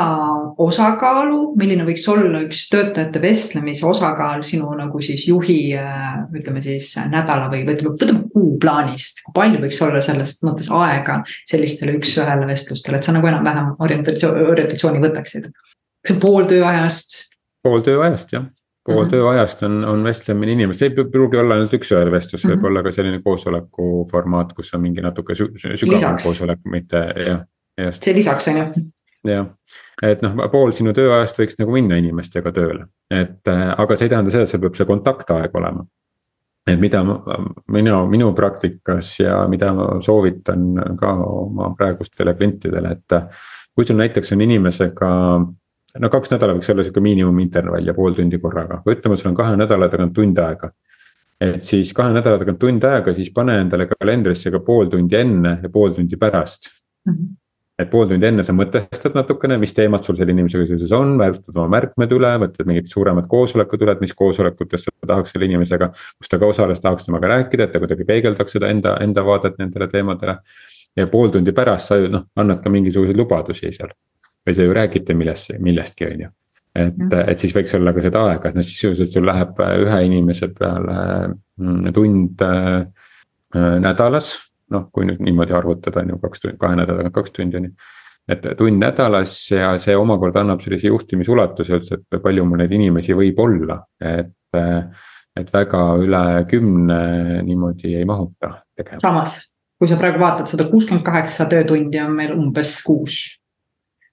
osakaalu, 0.61 1.55
milline 1.57 1.87
võiks 1.87 2.05
olla 2.12 2.42
üks 2.45 2.66
töötajate 2.68 3.23
vestlemise 3.23 3.87
osakaal 3.88 4.42
sinu 4.45 4.68
nagu 4.77 5.01
siis 5.01 5.25
juhi 5.31 5.73
ütleme 5.73 6.61
siis 6.61 6.90
nädala 7.09 7.49
või 7.49 7.64
ütleme, 7.64 7.95
võtame 7.95 8.27
kuu 8.35 8.59
plaanist. 8.61 9.25
kui 9.25 9.33
palju 9.38 9.62
võiks 9.64 9.81
olla 9.81 10.05
sellest 10.05 10.45
mõttes 10.45 10.68
aega 10.77 11.23
sellistele 11.49 11.97
üks-ühele 11.97 12.45
vestlustele, 12.53 13.01
et 13.01 13.09
sa 13.09 13.16
nagu 13.16 13.33
enam-vähem 13.33 13.79
orientatsiooni, 13.81 14.49
orientatsiooni 14.53 15.01
võtaksid? 15.01 15.49
kas 15.49 16.12
see 16.12 16.18
on 16.18 16.21
pool 16.21 16.51
tööajast? 16.53 17.16
pool 17.64 17.81
tööajast 17.81 18.37
jah 18.37 18.45
pool 18.87 19.05
mm 19.05 19.07
-hmm. 19.07 19.11
tööajast 19.11 19.62
on, 19.62 19.85
on 19.85 20.05
vestlemine 20.05 20.53
inimestega, 20.53 20.95
see 20.95 21.05
ei 21.05 21.11
pruugi 21.11 21.38
olla 21.38 21.55
ainult 21.55 21.75
üks-ühele 21.77 22.11
vestlus 22.11 22.45
mm, 22.45 22.51
-hmm. 22.51 22.57
võib 22.57 22.71
olla 22.71 22.83
ka 22.83 22.90
selline 22.90 23.23
koosoleku 23.23 24.09
formaat, 24.11 24.53
kus 24.53 24.75
on 24.75 24.83
mingi 24.83 25.05
natuke 25.05 25.35
sü 25.38 25.49
sügavam 25.57 26.18
koosolek, 26.23 26.59
mitte 26.64 27.05
jah, 27.27 27.45
just. 27.79 28.03
see 28.03 28.14
lisaks 28.14 28.49
on 28.49 28.59
ju. 28.59 28.85
jah, 29.31 29.47
et 30.03 30.23
noh, 30.23 30.35
pool 30.51 30.75
sinu 30.75 30.92
tööajast 30.92 31.38
võiks 31.38 31.59
nagu 31.62 31.73
minna 31.73 31.97
inimestega 32.03 32.53
tööle, 32.53 32.87
et 33.11 33.49
äh, 33.49 33.75
aga 33.79 33.97
see 33.97 34.11
ei 34.11 34.14
tähenda 34.16 34.35
seda, 34.35 34.49
et 34.49 34.55
seal 34.55 34.64
peab 34.66 34.79
see 34.79 34.90
kontaktaeg 34.90 35.55
olema. 35.62 35.87
et 36.66 36.81
mida 36.81 37.05
mina, 37.68 38.05
minu 38.07 38.35
praktikas 38.35 39.14
ja 39.21 39.47
mida 39.49 39.73
ma 39.75 39.88
soovitan 40.01 40.97
ka 40.99 41.14
oma 41.23 41.75
praegustele 41.79 42.35
klientidele, 42.35 42.99
et. 42.99 43.18
kui 43.75 43.85
sul 43.85 43.97
näiteks 43.97 44.33
on 44.33 44.40
inimesega 44.40 45.09
no 46.01 46.11
kaks 46.13 46.33
nädalat 46.33 46.61
võiks 46.61 46.71
olla 46.73 46.87
sihuke 46.87 47.03
miinimumintervall 47.05 47.91
ja 47.91 47.95
pool 47.97 48.17
tundi 48.17 48.41
korraga, 48.41 48.81
või 48.87 48.97
ütleme, 48.97 49.19
sul 49.21 49.33
on 49.33 49.37
kahe 49.39 49.59
nädala 49.59 49.91
tagant 49.93 50.15
tund 50.17 50.39
aega. 50.41 50.73
et 51.43 51.63
siis 51.67 51.93
kahe 51.93 52.15
nädala 52.15 52.39
tagant 52.39 52.61
tund 52.63 52.85
aega, 52.87 53.15
siis 53.15 53.33
pane 53.35 53.59
endale 53.65 53.89
kalendrisse 53.91 54.51
ka 54.51 54.61
pool 54.65 54.89
tundi 54.91 55.19
enne 55.19 55.59
ja 55.63 55.69
pool 55.69 55.93
tundi 55.93 56.17
pärast 56.17 56.71
mm. 57.07 57.13
-hmm. 57.13 57.31
et 57.79 57.91
pool 57.91 58.07
tundi 58.09 58.27
enne 58.27 58.43
sa 58.43 58.53
mõtestad 58.53 59.15
natukene, 59.15 59.59
mis 59.59 59.75
teemad 59.75 60.05
sul 60.05 60.17
selle 60.17 60.33
inimesega 60.33 60.67
seoses 60.67 60.93
on, 60.97 61.19
värvitad 61.19 61.57
oma 61.57 61.69
märkmed 61.77 62.13
üle, 62.19 62.33
võtad 62.47 62.67
mingid 62.67 62.87
suuremad 62.87 63.29
koosolekud 63.29 63.83
üle, 63.83 63.93
et 63.93 64.01
mis 64.01 64.15
koosolekutest 64.15 64.89
sa 64.89 65.07
tahaks 65.07 65.35
selle 65.35 65.51
inimesega. 65.51 65.91
kus 66.19 66.29
ta 66.29 66.39
ka 66.39 66.47
osales, 66.47 66.81
tahaks 66.81 67.05
temaga 67.05 67.35
rääkida, 67.37 67.65
et 67.65 67.73
ta 67.73 67.83
kuidagi 67.83 68.05
peegeldaks 68.05 68.53
seda 68.53 68.69
enda, 68.69 68.97
enda 69.01 69.25
vaadet 69.25 69.59
nendele 69.59 69.89
teemadele. 69.89 70.39
ja 70.97 71.07
pool 71.07 71.29
tundi 71.29 71.53
pärast 71.53 71.89
sa 71.89 71.97
ju 71.97 72.09
noh, 72.09 72.25
annad 72.37 72.63
ka 72.63 72.71
mingisuguseid 72.71 73.17
lubadusi 73.17 73.73
seal 73.73 73.93
või 74.47 74.55
sa 74.57 74.67
ju 74.67 74.75
räägite 74.75 75.15
millest, 75.15 75.53
millestki, 75.59 76.07
on 76.07 76.21
ju. 76.21 76.29
et 76.75 76.95
-hmm. 76.97 77.25
et 77.31 77.39
siis 77.39 77.55
võiks 77.55 77.75
olla 77.77 77.93
ka 77.93 78.01
seda 78.01 78.25
aega, 78.31 78.49
et 78.49 78.55
noh, 78.55 78.65
siis 78.65 78.79
sisuliselt 78.81 79.13
sul 79.13 79.27
läheb 79.27 79.61
äh, 79.61 79.75
ühe 79.85 80.05
inimese 80.07 80.49
peale 80.49 81.35
mm, 81.57 81.93
tund 81.93 82.43
äh, 82.43 82.87
äh, 83.57 83.81
nädalas. 83.81 84.39
noh, 84.73 84.87
kui 84.93 85.05
nüüd 85.05 85.21
niimoodi 85.21 85.53
arvutada, 85.53 86.01
on 86.01 86.09
ju 86.09 86.19
kaks 86.19 86.41
tundi, 86.41 86.57
kahe 86.57 86.77
nädalaga 86.77 87.11
kaks 87.11 87.31
tundi 87.31 87.57
on 87.57 87.65
ju 87.65 87.71
et 88.29 88.47
tund 88.57 88.79
nädalas 88.81 89.51
ja 89.51 89.79
see 89.79 89.97
omakorda 89.97 90.41
annab 90.41 90.61
sellise 90.61 90.89
juhtimisulatuse 90.89 91.75
üldse, 91.75 91.99
et 92.01 92.23
palju 92.23 92.45
mul 92.45 92.63
neid 92.63 92.73
inimesi 92.73 93.15
võib 93.15 93.39
olla, 93.39 93.83
et. 94.01 94.37
et 95.37 95.49
väga 95.53 95.79
üle 95.97 96.45
kümne 96.45 97.43
niimoodi 97.43 97.95
ei 97.97 98.05
mahuta 98.05 98.51
tegema. 98.77 99.01
samas 99.01 99.39
kui 99.83 99.89
sa 99.91 99.97
praegu 99.97 100.21
vaatad 100.23 100.47
sada 100.47 100.69
kuuskümmend 100.71 101.03
kaheksa 101.03 101.49
töötundi 101.51 101.99
on 101.99 102.13
meil 102.15 102.35
umbes 102.37 102.77
kuus 102.87 103.17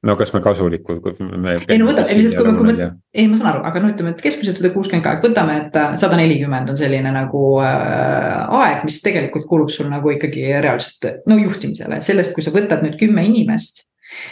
no 0.04 0.16
kas 0.20 0.32
me 0.34 0.40
kasulikud, 0.44 1.02
kui 1.04 1.28
me. 1.44 1.58
ei 1.68 1.80
no 1.80 1.90
võtame, 1.90 2.16
lihtsalt 2.16 2.38
kui 2.40 2.48
me, 2.48 2.54
kui 2.58 2.68
me, 2.70 2.88
ei 3.14 3.28
ma 3.28 3.40
saan 3.40 3.52
aru, 3.52 3.64
aga 3.68 3.82
no 3.84 3.92
ütleme, 3.92 4.14
et 4.16 4.24
keskmiselt 4.24 4.60
sada 4.60 4.72
kuuskümmend 4.74 5.04
kaheksa, 5.06 5.26
võtame, 5.28 5.58
et 5.66 5.80
äh, 5.80 5.96
sada 6.00 6.20
nelikümmend 6.20 6.72
on 6.72 6.80
selline 6.80 7.12
nagu 7.16 7.44
äh, 7.64 8.60
aeg, 8.62 8.86
mis 8.88 9.02
tegelikult 9.04 9.48
kulub 9.50 9.74
sul 9.74 9.90
nagu 9.92 10.14
ikkagi 10.16 10.46
reaalselt 10.64 11.26
no 11.30 11.40
juhtimisele, 11.40 12.00
sellest, 12.06 12.36
kui 12.36 12.46
sa 12.46 12.56
võtad 12.56 12.86
nüüd 12.86 12.96
kümme 13.02 13.26
inimest. 13.28 13.88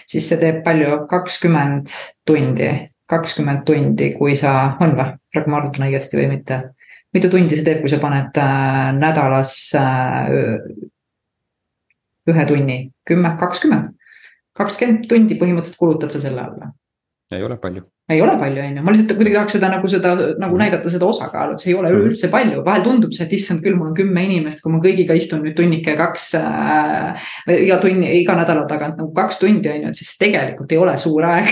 siis 0.10 0.26
see 0.30 0.40
teeb 0.42 0.64
palju, 0.66 1.04
kakskümmend 1.12 1.92
tundi, 2.26 2.72
kakskümmend 3.12 3.68
tundi, 3.68 4.14
kui 4.18 4.36
sa, 4.40 4.78
on 4.84 4.96
või, 4.98 5.14
praegu 5.34 5.52
ma 5.52 5.62
arvutan 5.62 5.90
õigesti 5.90 6.22
või 6.22 6.32
mitte. 6.38 6.62
mitu 7.14 7.30
tundi 7.34 7.60
see 7.60 7.68
teeb, 7.68 7.84
kui 7.84 7.92
sa 7.92 8.00
paned 8.00 8.40
äh, 8.40 8.88
nädalas 8.96 9.54
äh, 9.76 10.32
ühe 12.28 12.48
tunni, 12.48 12.82
kümme, 13.08 13.36
kakskümmend 13.40 13.98
kakskümmend 14.58 15.08
tundi 15.10 15.38
põhimõtteliselt 15.40 15.80
kulutad 15.80 16.14
sa 16.14 16.22
selle 16.24 16.44
alla. 16.44 16.72
ei 17.36 17.44
ole 17.44 17.58
palju. 17.60 17.84
ei 18.10 18.22
ole 18.24 18.38
palju, 18.40 18.64
on 18.64 18.80
ju, 18.80 18.84
ma 18.84 18.94
lihtsalt 18.96 19.18
kuidagi 19.20 19.36
tahaks 19.36 19.58
seda 19.58 19.70
nagu 19.74 19.90
seda 19.92 20.14
nagu 20.16 20.54
mm. 20.54 20.62
näidata 20.62 20.92
seda 20.94 21.10
osakaalu, 21.10 21.56
et 21.56 21.64
see 21.64 21.74
ei 21.74 21.78
ole 21.80 21.92
üleüldse 21.92 22.32
palju, 22.32 22.64
vahel 22.66 22.86
tundub 22.86 23.16
see, 23.16 23.28
et 23.28 23.36
issand 23.36 23.64
küll, 23.66 23.76
mul 23.76 23.92
on 23.92 23.98
kümme 23.98 24.24
inimest, 24.30 24.64
kui 24.64 24.72
ma 24.74 24.80
kõigiga 24.84 25.18
istun 25.18 25.44
nüüd 25.44 25.58
tunnike 25.58 25.98
kaks 26.00 26.30
äh,. 26.40 27.30
iga 27.58 27.82
tunni, 27.84 28.14
iga 28.22 28.38
nädala 28.40 28.68
tagant 28.70 29.02
nagu 29.02 29.12
kaks 29.16 29.42
tundi 29.44 29.74
on 29.74 29.88
ju, 29.88 29.96
et 29.96 30.04
siis 30.04 30.14
tegelikult 30.22 30.72
ei 30.72 30.84
ole 30.84 30.96
suur 31.02 31.28
aeg 31.28 31.52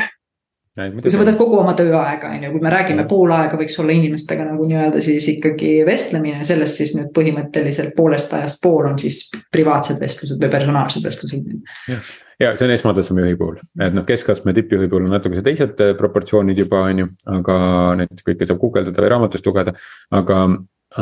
kui 0.76 1.12
sa 1.12 1.20
võtad 1.22 1.38
kogu 1.40 1.56
oma 1.62 1.72
tööaega, 1.78 2.34
on 2.36 2.44
ju, 2.44 2.52
kui 2.52 2.64
me 2.64 2.72
räägime, 2.74 3.06
pool 3.08 3.32
aega 3.32 3.56
võiks 3.60 3.78
olla 3.80 3.96
inimestega 3.96 4.44
nagu 4.50 4.66
nii-öelda 4.68 5.00
siis 5.04 5.28
ikkagi 5.32 5.72
vestlemine, 5.88 6.44
sellest 6.48 6.82
siis 6.82 6.92
nüüd 6.98 7.14
põhimõtteliselt 7.16 7.96
poolest 7.96 8.34
ajast 8.36 8.60
pool 8.64 8.90
on 8.90 9.00
siis 9.00 9.22
privaatsed 9.56 10.02
vestlused 10.04 10.42
või 10.42 10.52
personaalsed 10.52 11.08
vestlused. 11.08 11.48
jah, 11.88 12.12
ja 12.44 12.52
see 12.60 12.68
on 12.68 12.76
esmataseme 12.76 13.24
juhi 13.24 13.40
puhul, 13.40 13.62
et 13.88 13.96
noh, 13.96 14.04
keskastme 14.08 14.56
tippjuhi 14.58 14.92
puhul 14.92 15.08
on 15.08 15.16
natuke 15.16 15.46
teised 15.46 15.80
äh, 15.80 15.96
proportsioonid 15.96 16.60
juba 16.66 16.84
on 16.90 17.06
ju, 17.06 17.10
aga 17.38 17.58
neid 18.02 18.26
kõike 18.28 18.50
saab 18.50 18.60
guugeldada 18.60 19.06
või 19.06 19.16
raamatust 19.16 19.48
lugeda, 19.48 19.78
aga, 20.12 20.44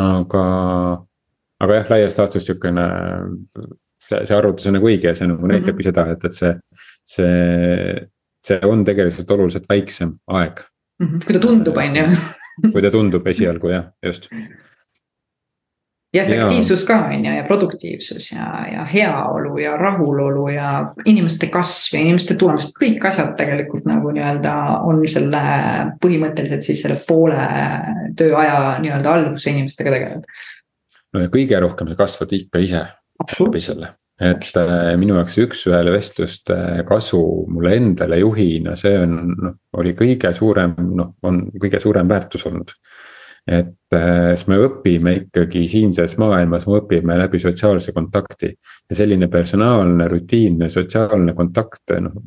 aga. 0.05 0.45
aga 1.63 1.81
jah, 1.81 1.93
laias 1.95 2.17
laastus 2.19 2.45
sihukene, 2.45 2.85
see, 4.05 4.21
see 4.21 4.37
arvutus 4.37 4.69
on 4.69 4.77
nagu 4.77 4.89
õige 4.89 5.09
ja 5.09 5.17
see 5.17 5.33
nagu 5.33 5.47
näitabki 5.47 5.79
mm 5.79 5.81
-hmm. 5.81 5.89
seda, 5.89 6.11
et, 6.13 6.25
et 6.29 6.33
see, 6.37 6.57
see 7.15 8.12
see 8.47 8.59
on 8.67 8.83
tegelikult 8.85 9.31
oluliselt 9.31 9.65
väiksem 9.69 10.17
aeg. 10.27 10.59
-hmm. 11.01 11.25
kui 11.25 11.33
ta 11.33 11.39
tundub, 11.39 11.77
on 11.77 11.95
ju. 11.95 12.05
kui 12.71 12.81
ta 12.81 12.91
tundub 12.91 13.27
esialgu 13.27 13.69
jah, 13.69 13.85
just. 14.05 14.29
ja 16.13 16.23
efektiivsus 16.23 16.83
ja. 16.83 16.87
ka 16.87 16.97
on 17.05 17.25
ju 17.25 17.35
ja 17.35 17.43
produktiivsus 17.47 18.31
ja, 18.31 18.47
ja 18.73 18.85
heaolu 18.85 19.57
ja 19.57 19.77
rahulolu 19.77 20.47
ja 20.53 20.93
inimeste 21.05 21.47
kasv 21.47 21.95
ja 21.95 22.01
inimeste 22.01 22.35
tulemused, 22.35 22.75
kõik 22.79 23.07
asjad 23.07 23.33
tegelikult 23.37 23.87
nagu 23.89 24.13
nii-öelda 24.13 24.53
on 24.85 25.01
selle 25.09 25.43
põhimõtteliselt 26.03 26.67
siis 26.67 26.85
selle 26.85 26.99
poole 27.07 27.47
tööaja 28.17 28.77
nii-öelda 28.83 29.15
all, 29.15 29.31
kus 29.33 29.47
inimestega 29.49 29.95
tegeled. 29.97 30.29
no 31.13 31.25
ja 31.25 31.33
kõige 31.33 31.59
rohkem 31.59 31.89
sa 31.89 31.99
kasvad 32.05 32.37
ikka 32.39 32.61
ise 32.61 32.85
läbi 33.39 33.61
selle 33.61 33.95
et 34.23 34.49
äh, 34.59 34.93
minu 34.99 35.17
jaoks 35.19 35.37
üks-ühele 35.43 35.93
vestluste 35.93 36.57
kasu 36.87 37.21
mulle 37.51 37.77
endale 37.79 38.21
juhina, 38.21 38.77
see 38.79 38.93
on 39.01 39.17
noh, 39.33 39.57
oli 39.79 39.95
kõige 39.97 40.33
suurem, 40.35 40.75
noh, 40.95 41.15
on 41.27 41.41
kõige 41.59 41.81
suurem 41.83 42.09
väärtus 42.09 42.45
olnud. 42.49 42.75
et 43.43 43.95
äh, 43.95 44.29
siis 44.35 44.47
me 44.47 44.61
õpime 44.63 45.17
ikkagi 45.17 45.65
siinses 45.67 46.15
maailmas, 46.21 46.67
me 46.67 46.79
õpime 46.79 47.17
läbi 47.19 47.41
sotsiaalse 47.43 47.91
kontakti. 47.91 48.53
ja 48.89 48.95
selline 48.95 49.27
personaalne, 49.27 50.07
rutiinne 50.07 50.69
sotsiaalne 50.69 51.33
kontakt, 51.33 51.97
noh 51.99 52.23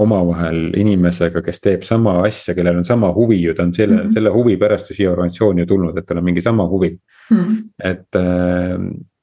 omavahel 0.00 0.70
inimesega, 0.78 1.42
kes 1.42 1.60
teeb 1.62 1.84
sama 1.86 2.20
asja, 2.22 2.54
kellel 2.54 2.78
on 2.80 2.86
sama 2.86 3.10
huvi 3.14 3.40
ju, 3.42 3.54
ta 3.54 3.64
on 3.66 3.72
selle 3.74 3.96
mm, 3.96 4.06
-hmm. 4.06 4.14
selle 4.14 4.30
huvi 4.30 4.56
pärast 4.56 4.90
ju 4.90 4.96
siia 4.96 5.10
organisatsiooni 5.10 5.66
tulnud, 5.66 5.98
et 5.98 6.06
tal 6.06 6.18
on 6.18 6.24
mingi 6.24 6.40
sama 6.40 6.66
huvi 6.68 6.90
mm. 7.30 7.36
-hmm. 7.36 7.56
et 7.84 8.16
äh, 8.16 8.78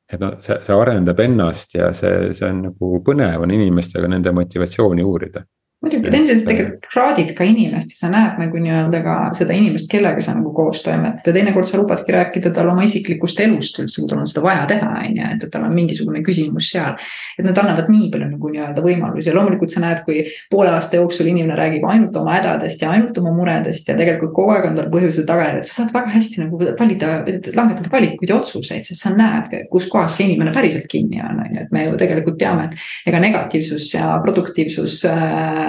et 0.08 0.20
noh, 0.22 0.38
see, 0.44 0.58
see 0.64 0.76
arendab 0.76 1.20
ennast 1.20 1.76
ja 1.76 1.92
see, 1.94 2.34
see 2.38 2.48
on 2.48 2.64
nagu 2.70 3.02
põnev 3.04 3.44
on 3.44 3.54
inimestega 3.54 4.10
nende 4.12 4.32
motivatsiooni 4.36 5.04
uurida 5.04 5.44
muidugi, 5.84 6.10
teineteisest 6.10 6.48
tegelikult 6.50 6.88
kraadid 6.90 7.34
ka 7.38 7.46
inimest 7.46 7.92
ja 7.94 8.00
sa 8.00 8.10
näed 8.10 8.40
nagu 8.42 8.62
nii-öelda 8.62 9.02
ka 9.06 9.16
seda 9.38 9.54
inimest, 9.54 9.86
kellega 9.92 10.24
sa 10.26 10.34
nagu 10.34 10.50
koos 10.56 10.82
toimetad. 10.86 11.22
Ja 11.28 11.34
teinekord 11.36 11.70
sa 11.70 11.78
lubadki 11.78 12.16
rääkida 12.16 12.52
talle 12.56 12.74
oma 12.74 12.86
isiklikust 12.88 13.40
elust 13.46 13.78
üldse, 13.84 14.02
kui 14.02 14.10
tal 14.10 14.24
on 14.24 14.30
seda 14.30 14.42
vaja 14.46 14.66
teha, 14.72 14.90
on 15.04 15.20
ju, 15.20 15.28
et, 15.36 15.46
et 15.46 15.54
tal 15.54 15.68
on 15.68 15.76
mingisugune 15.78 16.24
küsimus 16.26 16.72
seal. 16.74 16.98
et 17.38 17.46
nad 17.46 17.60
annavad 17.62 17.92
nii 17.94 18.10
palju 18.14 18.30
nagu 18.32 18.52
nii-öelda 18.54 18.86
võimalusi. 18.86 19.30
Ja 19.30 19.36
loomulikult 19.38 19.74
sa 19.74 19.84
näed, 19.84 20.02
kui 20.08 20.24
poole 20.50 20.74
aasta 20.74 20.98
jooksul 20.98 21.30
inimene 21.30 21.58
räägib 21.60 21.86
ainult 21.86 22.18
oma 22.18 22.34
hädadest 22.40 22.82
ja 22.82 22.96
ainult 22.96 23.18
oma 23.22 23.36
muredest 23.38 23.88
ja 23.88 23.98
tegelikult 24.00 24.34
kogu 24.34 24.56
aeg 24.56 24.72
on 24.72 24.80
tal 24.82 24.90
põhjused 24.94 25.30
tagajärjed, 25.30 25.70
sa 25.70 25.84
saad 25.84 25.94
väga 25.94 26.14
hästi 26.16 26.42
nagu 26.42 26.62
valida, 26.80 27.14
langetada 27.54 27.94
valikuid 27.94 28.34
ja 28.34 28.40
otsuseid, 28.40 28.90
sest 28.90 29.06
sa 29.06 29.14
näed, 29.14 29.54
kus 29.70 29.86
kohas 29.94 30.18
see 30.18 30.32
inimene 30.32 30.56
päriselt 30.58 30.90
kinni 30.90 31.22
on, 31.22 31.44
on 31.46 31.54
ju, 31.54 31.68
et 31.68 31.74
me 31.76 31.86
ju 31.86 31.96
tegelikult 32.02 32.42
teame, 32.42 32.68
et 32.72 33.12
ega 33.12 33.22
negatiivsus 33.22 33.92
ja 33.94 34.18
produktiivsus 34.26 35.00
äh, 35.06 35.67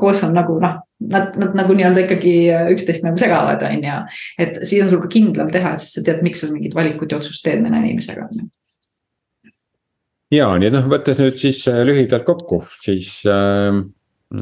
koos 0.00 0.22
on 0.26 0.34
nagu 0.36 0.58
noh, 0.62 0.76
nad, 1.00 1.34
nad 1.40 1.56
nagu 1.58 1.76
nii-öelda 1.76 2.04
ikkagi 2.06 2.34
üksteist 2.74 3.04
nagu 3.04 3.18
segavad, 3.20 3.62
on 3.66 3.84
ju. 3.84 3.96
et 4.42 4.60
siis 4.64 4.84
on 4.84 4.92
sul 4.92 5.02
ka 5.04 5.10
kindlam 5.12 5.50
teha, 5.52 5.74
et 5.74 5.84
siis 5.84 5.96
sa 5.98 6.04
tead, 6.06 6.22
miks 6.26 6.42
sa 6.42 6.50
mingit 6.52 6.76
valikut 6.76 7.12
ja 7.12 7.20
otsust 7.20 7.44
teed 7.44 7.64
mõne 7.64 7.82
inimesega. 7.84 8.28
ja 10.34 10.50
nii, 10.56 10.70
et 10.70 10.76
noh, 10.76 10.86
võttes 10.92 11.20
nüüd 11.22 11.40
siis 11.40 11.62
äh, 11.70 11.82
lühidalt 11.88 12.26
kokku, 12.28 12.62
siis 12.80 13.18
äh, 13.30 13.82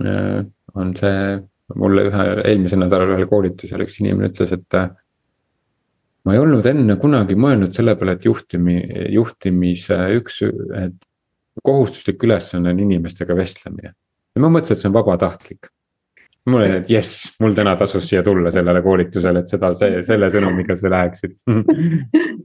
äh, 0.01 0.45
on 0.75 0.95
see 0.99 1.41
mulle 1.81 2.09
ühe 2.11 2.29
eelmisel 2.45 2.83
nädalal 2.83 3.17
ühel 3.17 3.27
koolitusel 3.31 3.83
üks 3.87 3.99
inimene 4.03 4.31
ütles, 4.31 4.55
et 4.55 4.79
äh, 4.79 4.93
ma 6.25 6.37
ei 6.37 6.41
olnud 6.41 6.67
enne 6.71 6.97
kunagi 7.01 7.37
mõelnud 7.41 7.75
selle 7.75 7.97
peale, 7.99 8.15
et 8.17 8.29
juhtimi, 8.29 8.79
juhtimise 9.13 9.99
üks, 10.21 10.41
et 10.79 10.97
kohustuslik 11.65 12.23
ülesanne 12.27 12.73
on 12.75 12.81
inimestega 12.83 13.37
vestlemine 13.39 13.95
ja 14.35 14.43
ma 14.43 14.51
mõtlesin, 14.51 14.77
et 14.77 14.83
see 14.83 14.91
on 14.91 14.97
vabatahtlik. 14.99 15.71
mul 16.47 16.61
oli, 16.61 16.77
et 16.83 16.91
jess, 16.93 17.35
mul 17.41 17.55
täna 17.57 17.77
tasus 17.81 18.09
siia 18.09 18.23
tulla 18.23 18.51
sellele 18.53 18.83
koolitusele, 18.85 19.45
et 19.45 19.55
seda, 19.55 19.73
selle 20.05 20.31
sõnumiga 20.33 20.77
sa 20.77 20.93
läheksid 20.93 21.39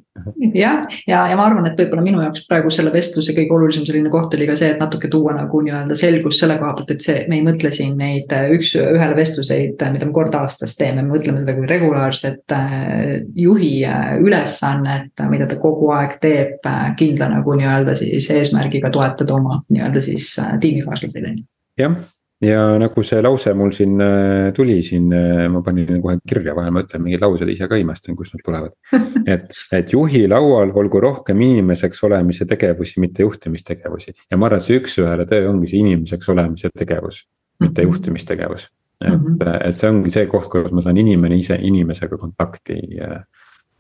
jah, 0.53 0.87
ja, 1.07 1.19
ja 1.29 1.37
ma 1.37 1.45
arvan, 1.47 1.67
et 1.69 1.79
võib-olla 1.79 2.03
minu 2.03 2.21
jaoks 2.23 2.45
praegu 2.49 2.71
selle 2.73 2.91
vestluse 2.93 3.33
kõige 3.37 3.55
olulisem 3.55 3.85
selline 3.87 4.11
koht 4.13 4.33
oli 4.35 4.47
ka 4.49 4.55
see, 4.59 4.71
et 4.73 4.81
natuke 4.81 5.09
tuua 5.11 5.35
nagu 5.37 5.61
nii-öelda 5.65 5.97
selgust 5.99 6.43
selle 6.43 6.57
koha 6.61 6.73
pealt, 6.77 6.93
et 6.95 7.05
see, 7.05 7.23
me 7.29 7.39
ei 7.39 7.45
mõtle 7.45 7.71
siin 7.75 7.95
neid 7.99 8.31
äh, 8.35 8.49
üks-ühele 8.55 9.17
vestluseid, 9.17 9.75
äh, 9.83 9.93
mida 9.93 10.09
me 10.09 10.15
kord 10.15 10.35
aastas 10.39 10.75
teeme, 10.79 11.03
me 11.03 11.15
mõtleme 11.17 11.43
seda 11.43 11.55
kui 11.57 11.69
regulaarset 11.69 12.55
äh, 12.55 13.13
juhi 13.35 13.75
ülesannet, 14.23 15.13
mida 15.31 15.47
ta 15.49 15.59
kogu 15.61 15.91
aeg 15.95 16.17
teeb 16.23 16.67
kindla 16.99 17.29
nagu 17.35 17.55
nii-öelda 17.59 17.95
siis 17.99 18.29
eesmärgiga 18.33 18.91
toetada 18.93 19.37
oma 19.37 19.61
nii-öelda 19.69 20.03
siis 20.03 20.33
tiimikaaslaseid, 20.61 21.31
on 21.31 21.39
ju 21.41 21.47
jah, 21.79 21.95
ja 22.43 22.61
nagu 22.79 23.03
see 23.03 23.19
lause 23.23 23.53
mul 23.57 23.71
siin 23.75 23.99
äh, 24.03 24.49
tuli 24.55 24.79
siin, 24.85 25.09
äh, 25.15 25.45
ma 25.51 25.61
panin 25.63 25.99
kohe 26.01 26.17
kirja 26.27 26.55
vahel, 26.55 26.71
ma 26.75 26.83
ütlen 26.85 27.03
mingeid 27.03 27.23
lauseid 27.23 27.51
ise 27.51 27.67
ka 27.71 27.79
imestan, 27.79 28.15
kust 28.19 28.35
nad 28.35 28.43
tulevad. 28.45 28.75
et, 29.33 29.51
et 29.75 29.93
juhi 29.93 30.25
laual 30.31 30.71
olgu 30.79 31.01
rohkem 31.03 31.41
inimeseks 31.47 32.03
olemise 32.07 32.47
tegevusi, 32.49 32.99
mitte 33.03 33.27
juhtimistegevusi 33.27 34.15
ja 34.15 34.39
ma 34.39 34.47
arvan, 34.47 34.63
et 34.63 34.67
see 34.67 34.79
üks-ühele 34.79 35.27
töö 35.29 35.49
ongi 35.51 35.71
see 35.71 35.83
inimeseks 35.83 36.31
olemise 36.35 36.71
tegevus, 36.75 37.25
mitte 37.59 37.83
mhm. 37.83 37.91
juhtimistegevus. 37.91 38.69
et 38.99 39.13
mm, 39.13 39.37
-hmm. 39.39 39.59
et 39.63 39.75
see 39.75 39.89
ongi 39.89 40.11
see 40.11 40.25
koht, 40.27 40.49
kus 40.51 40.71
ma 40.75 40.81
saan 40.83 40.97
inimene 40.97 41.37
ise 41.39 41.55
inimesega 41.55 42.17
kontakti 42.17 42.79
äh, 42.99 43.21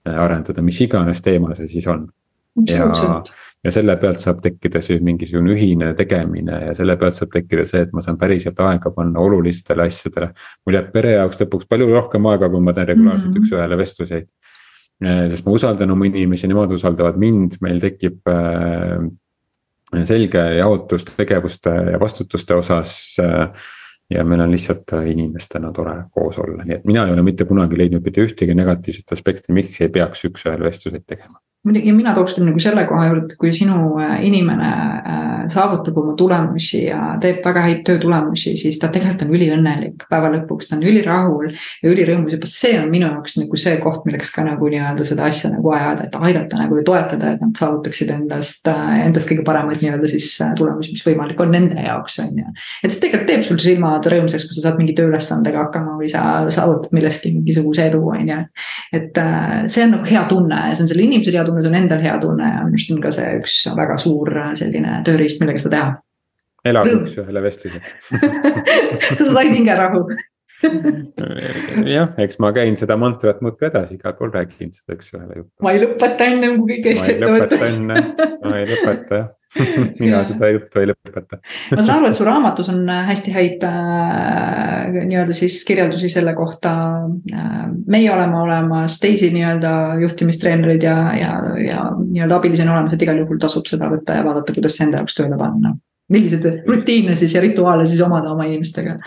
arendada, 0.07 0.61
mis 0.61 0.79
iganes 0.81 1.21
teemal 1.21 1.55
see 1.55 1.67
siis 1.67 1.87
on. 1.87 2.07
ja 2.67 2.87
ja 3.63 3.71
selle 3.75 3.95
pealt 3.99 4.21
saab 4.23 4.39
tekkida 4.43 4.81
siis 4.83 5.01
mingisugune 5.03 5.51
ühine 5.55 5.91
tegemine 5.97 6.61
ja 6.69 6.75
selle 6.77 6.95
pealt 6.99 7.17
saab 7.17 7.33
tekkida 7.33 7.65
see, 7.67 7.83
et 7.85 7.95
ma 7.95 8.03
saan 8.03 8.19
päriselt 8.19 8.59
aega 8.63 8.91
panna 8.95 9.19
olulistele 9.23 9.87
asjadele. 9.87 10.31
mul 10.65 10.77
jääb 10.79 10.91
pere 10.93 11.15
jaoks 11.17 11.41
lõpuks 11.41 11.67
palju 11.69 11.89
rohkem 11.91 12.29
aega, 12.31 12.49
kui 12.51 12.63
ma 12.63 12.73
teen 12.73 12.87
regulaarselt 12.87 13.33
mm 13.33 13.41
-hmm. 13.41 13.49
üks-ühele 13.49 13.77
vestluseid. 13.81 14.29
Äh, 15.03 15.25
sest 15.31 15.45
ma 15.45 15.55
usaldan 15.55 15.91
oma 15.91 16.05
inimesi, 16.05 16.47
nemad 16.47 16.71
usaldavad 16.71 17.19
mind, 17.19 17.59
meil 17.61 17.79
tekib 17.79 18.27
äh, 18.27 19.03
selge 20.03 20.45
jaotus 20.59 21.05
tegevuste 21.05 21.69
ja 21.91 21.99
vastutuste 21.99 22.55
osas 22.55 23.17
äh, 23.19 23.51
ja 24.09 24.23
meil 24.23 24.41
on 24.41 24.51
lihtsalt 24.51 24.95
inimestena 25.05 25.71
tore 25.73 26.03
koos 26.11 26.39
olla, 26.39 26.63
nii 26.63 26.75
et 26.79 26.85
mina 26.85 27.05
ei 27.05 27.13
ole 27.13 27.21
mitte 27.23 27.45
kunagi 27.45 27.77
leidnud 27.77 28.03
mitte 28.03 28.23
ühtegi 28.23 28.55
negatiivset 28.55 29.11
aspekti, 29.11 29.53
miks 29.53 29.81
ei 29.81 29.89
peaks 29.89 30.25
üks-ühele 30.25 30.65
vestluseid 30.65 31.05
tegema 31.05 31.39
muidugi 31.67 31.91
mina 31.91 32.13
tooks 32.15 32.37
küll 32.37 32.47
nagu 32.47 32.61
selle 32.63 32.85
koha 32.87 33.09
juurde, 33.09 33.35
kui 33.39 33.51
sinu 33.55 33.97
äh, 33.99 34.21
inimene 34.23 34.67
äh, 34.69 35.41
saavutab 35.51 35.97
oma 35.99 36.13
tulemusi 36.19 36.85
ja 36.85 37.17
teeb 37.19 37.41
väga 37.43 37.63
häid 37.65 37.81
töötulemusi, 37.87 38.53
siis 38.59 38.77
ta 38.79 38.87
tegelikult 38.93 39.25
on 39.25 39.33
üliõnnelik. 39.35 40.05
päeva 40.09 40.29
lõpuks 40.31 40.69
ta 40.69 40.77
on 40.77 40.85
ülirahul 40.87 41.49
ja 41.51 41.91
ülirõõmus 41.91 42.37
ja 42.37 42.39
see 42.47 42.77
on 42.79 42.87
minu 42.93 43.09
jaoks 43.09 43.35
nagu 43.41 43.59
see 43.59 43.75
koht, 43.83 44.05
milleks 44.07 44.31
ka 44.35 44.45
nagu 44.47 44.69
nii-öelda 44.71 45.07
seda 45.09 45.25
asja 45.27 45.51
nagu 45.51 45.73
ajada, 45.75 46.05
et 46.07 46.15
aidata 46.29 46.61
nagu 46.61 46.79
ja 46.79 46.85
toetada, 46.87 47.33
et 47.35 47.43
nad 47.43 47.59
saavutaksid 47.59 48.15
endast, 48.15 48.63
äh, 48.71 48.95
endast 49.09 49.27
kõige 49.27 49.43
paremaid 49.47 49.83
nii-öelda 49.83 50.13
siis 50.13 50.31
tulemusi, 50.55 50.95
mis 50.95 51.03
võimalik 51.09 51.43
on 51.43 51.51
nende 51.57 51.83
jaoks, 51.83 52.21
on 52.23 52.39
ju. 52.39 52.55
et 52.85 52.95
see 52.95 53.03
tegelikult 53.03 53.33
teeb 53.33 53.45
sul 53.49 53.59
silmad 53.59 54.07
rõõmsaks, 54.15 54.47
kui 54.47 54.55
sa 54.55 54.69
saad 54.69 54.79
mingi 54.79 54.95
tööülesandega 54.95 55.65
hakkama 55.65 55.99
või 55.99 56.07
sa 56.07 56.23
saavutad 56.47 56.95
milleski 56.95 57.35
mingisuguse 57.35 57.89
edu, 57.91 57.99
on 58.15 58.31
ju. 58.31 58.41
et 58.95 59.23
see 59.67 59.83
on 59.83 59.95
nagu 59.97 60.07
hea 60.07 60.23
tunne 60.31 60.63
ja 60.69 60.73
see 60.77 60.87
on 60.87 60.93
selle 60.93 61.03
inimesel 61.03 61.35
hea 61.35 61.48
tunne, 61.49 61.63
see 61.65 61.71
on 61.73 61.79
endal 61.81 62.03
hea 62.03 62.15
tunne 62.21 62.51
ja 62.53 62.61
minu 62.65 62.77
arust 62.77 62.93
on 62.95 63.01
ka 63.03 63.13
see 63.15 63.33
üks 63.41 63.57
väga 63.81 63.97
suur 64.01 64.33
selline 64.59 64.99
tööriist, 65.07 65.41
millega 65.43 65.63
seda 65.65 65.75
teha. 65.75 65.93
elage 66.71 66.97
üks-ühele 67.01 67.45
vestluseks 67.45 68.11
kas 69.17 69.25
sa 69.25 69.31
said 69.33 69.55
hingerahu 69.55 70.05
jah, 71.95 72.13
eks 72.21 72.39
ma 72.43 72.53
käin 72.55 72.77
seda 72.79 72.97
mantrat 72.99 73.41
muudkui 73.45 73.69
edasi, 73.69 73.99
igal 73.99 74.15
pool 74.19 74.31
räägin 74.35 74.73
seda 74.75 74.97
üks-ühele 74.97 75.41
juttu. 75.41 75.55
ma 75.65 75.75
ei 75.75 75.83
lõpeta 75.83 76.29
ennem 76.29 76.61
kui 76.61 76.79
kõik 76.79 77.03
ette 77.09 77.33
võtad. 77.35 77.67
ma 78.45 78.61
ei 78.61 78.69
lõpeta 78.69 79.21
jah 79.23 79.35
mina 80.01 80.19
seda 80.27 80.51
juttu 80.51 80.77
ei 80.81 80.89
lõpeta 80.91 81.39
ma 81.73 81.81
saan 81.81 81.95
aru, 81.95 82.09
et 82.11 82.19
su 82.19 82.25
raamatus 82.27 82.69
on 82.69 82.83
hästi 82.85 83.33
häid 83.33 83.65
äh, 83.65 84.99
nii-öelda 84.99 85.33
siis 85.33 85.57
kirjeldusi 85.65 86.09
selle 86.13 86.35
kohta 86.37 86.73
äh,. 87.33 87.63
meie 87.89 88.11
oleme 88.13 88.37
olemas, 88.43 88.99
teisi 89.01 89.31
nii-öelda 89.33 89.73
juhtimistreenereid 90.03 90.85
ja, 90.85 90.97
ja, 91.17 91.33
ja 91.65 91.85
nii-öelda 91.97 92.37
abilisi 92.37 92.65
on 92.65 92.75
olemas, 92.75 92.93
et 92.93 93.07
igal 93.07 93.23
juhul 93.23 93.41
tasub 93.41 93.65
seda 93.69 93.89
võtta 93.89 94.19
ja 94.19 94.25
vaadata, 94.27 94.53
kuidas 94.53 94.77
see 94.77 94.85
enda 94.85 95.01
jaoks 95.01 95.17
tööle 95.17 95.39
panna. 95.39 95.73
Milliseid 96.09 96.63
rutiine 96.67 97.15
siis 97.15 97.35
ja 97.35 97.41
rituaale 97.41 97.87
siis 97.89 98.01
omada 98.05 98.31
oma 98.33 98.47
inimestega? 98.49 98.97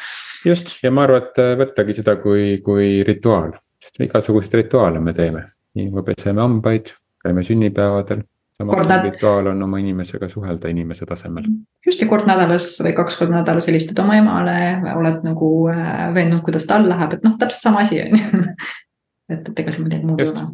just 0.46 0.76
ja 0.82 0.90
ma 0.90 1.06
arvan, 1.06 1.28
et 1.28 1.42
võttagi 1.60 1.96
seda 2.00 2.16
kui, 2.22 2.58
kui 2.64 3.02
rituaal, 3.06 3.54
sest 3.82 4.02
igasuguseid 4.08 4.60
rituaale 4.62 5.00
me 5.00 5.14
teeme, 5.16 5.46
nii 5.78 5.90
me 5.94 6.04
peseme 6.06 6.42
hambaid, 6.44 6.94
käime 7.22 7.44
sünnipäevadel 7.46 8.24
samas 8.52 9.02
rituaal 9.02 9.46
on 9.46 9.62
oma 9.62 9.78
inimesega 9.78 10.28
suhelda 10.28 10.68
inimese 10.68 11.06
tasemel. 11.06 11.44
just 11.86 12.00
ja 12.00 12.08
kord 12.08 12.26
nädalas 12.28 12.66
või 12.84 12.92
kaks 12.96 13.16
korda 13.18 13.40
nädalas 13.40 13.68
helistad 13.68 13.98
oma 14.04 14.16
emale, 14.20 14.56
oled 14.94 15.22
nagu 15.26 15.50
äh, 15.72 16.08
veendunud, 16.14 16.44
kuidas 16.44 16.66
tal 16.68 16.88
läheb, 16.88 17.16
et 17.16 17.24
noh, 17.26 17.38
täpselt 17.40 17.68
sama 17.68 17.84
asi 17.86 18.02
on 18.02 18.18
ju. 18.18 18.42
et, 19.32 19.48
et 19.48 19.64
ega 19.64 19.74
siin 19.74 19.88
midagi 19.88 20.08
muud 20.08 20.22
ei 20.22 20.32
ole. 20.32 20.48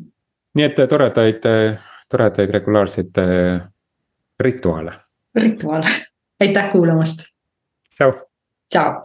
nii 0.58 0.68
et 0.68 0.84
toredaid, 0.90 1.50
toredaid 2.10 2.54
regulaarseid 2.58 3.22
äh, 3.24 3.66
rituaale. 4.40 4.94
rituaale, 5.38 5.94
aitäh 6.40 6.72
kuulamast. 6.72 7.18
tšau. 7.94 8.12
tšau. 8.70 9.02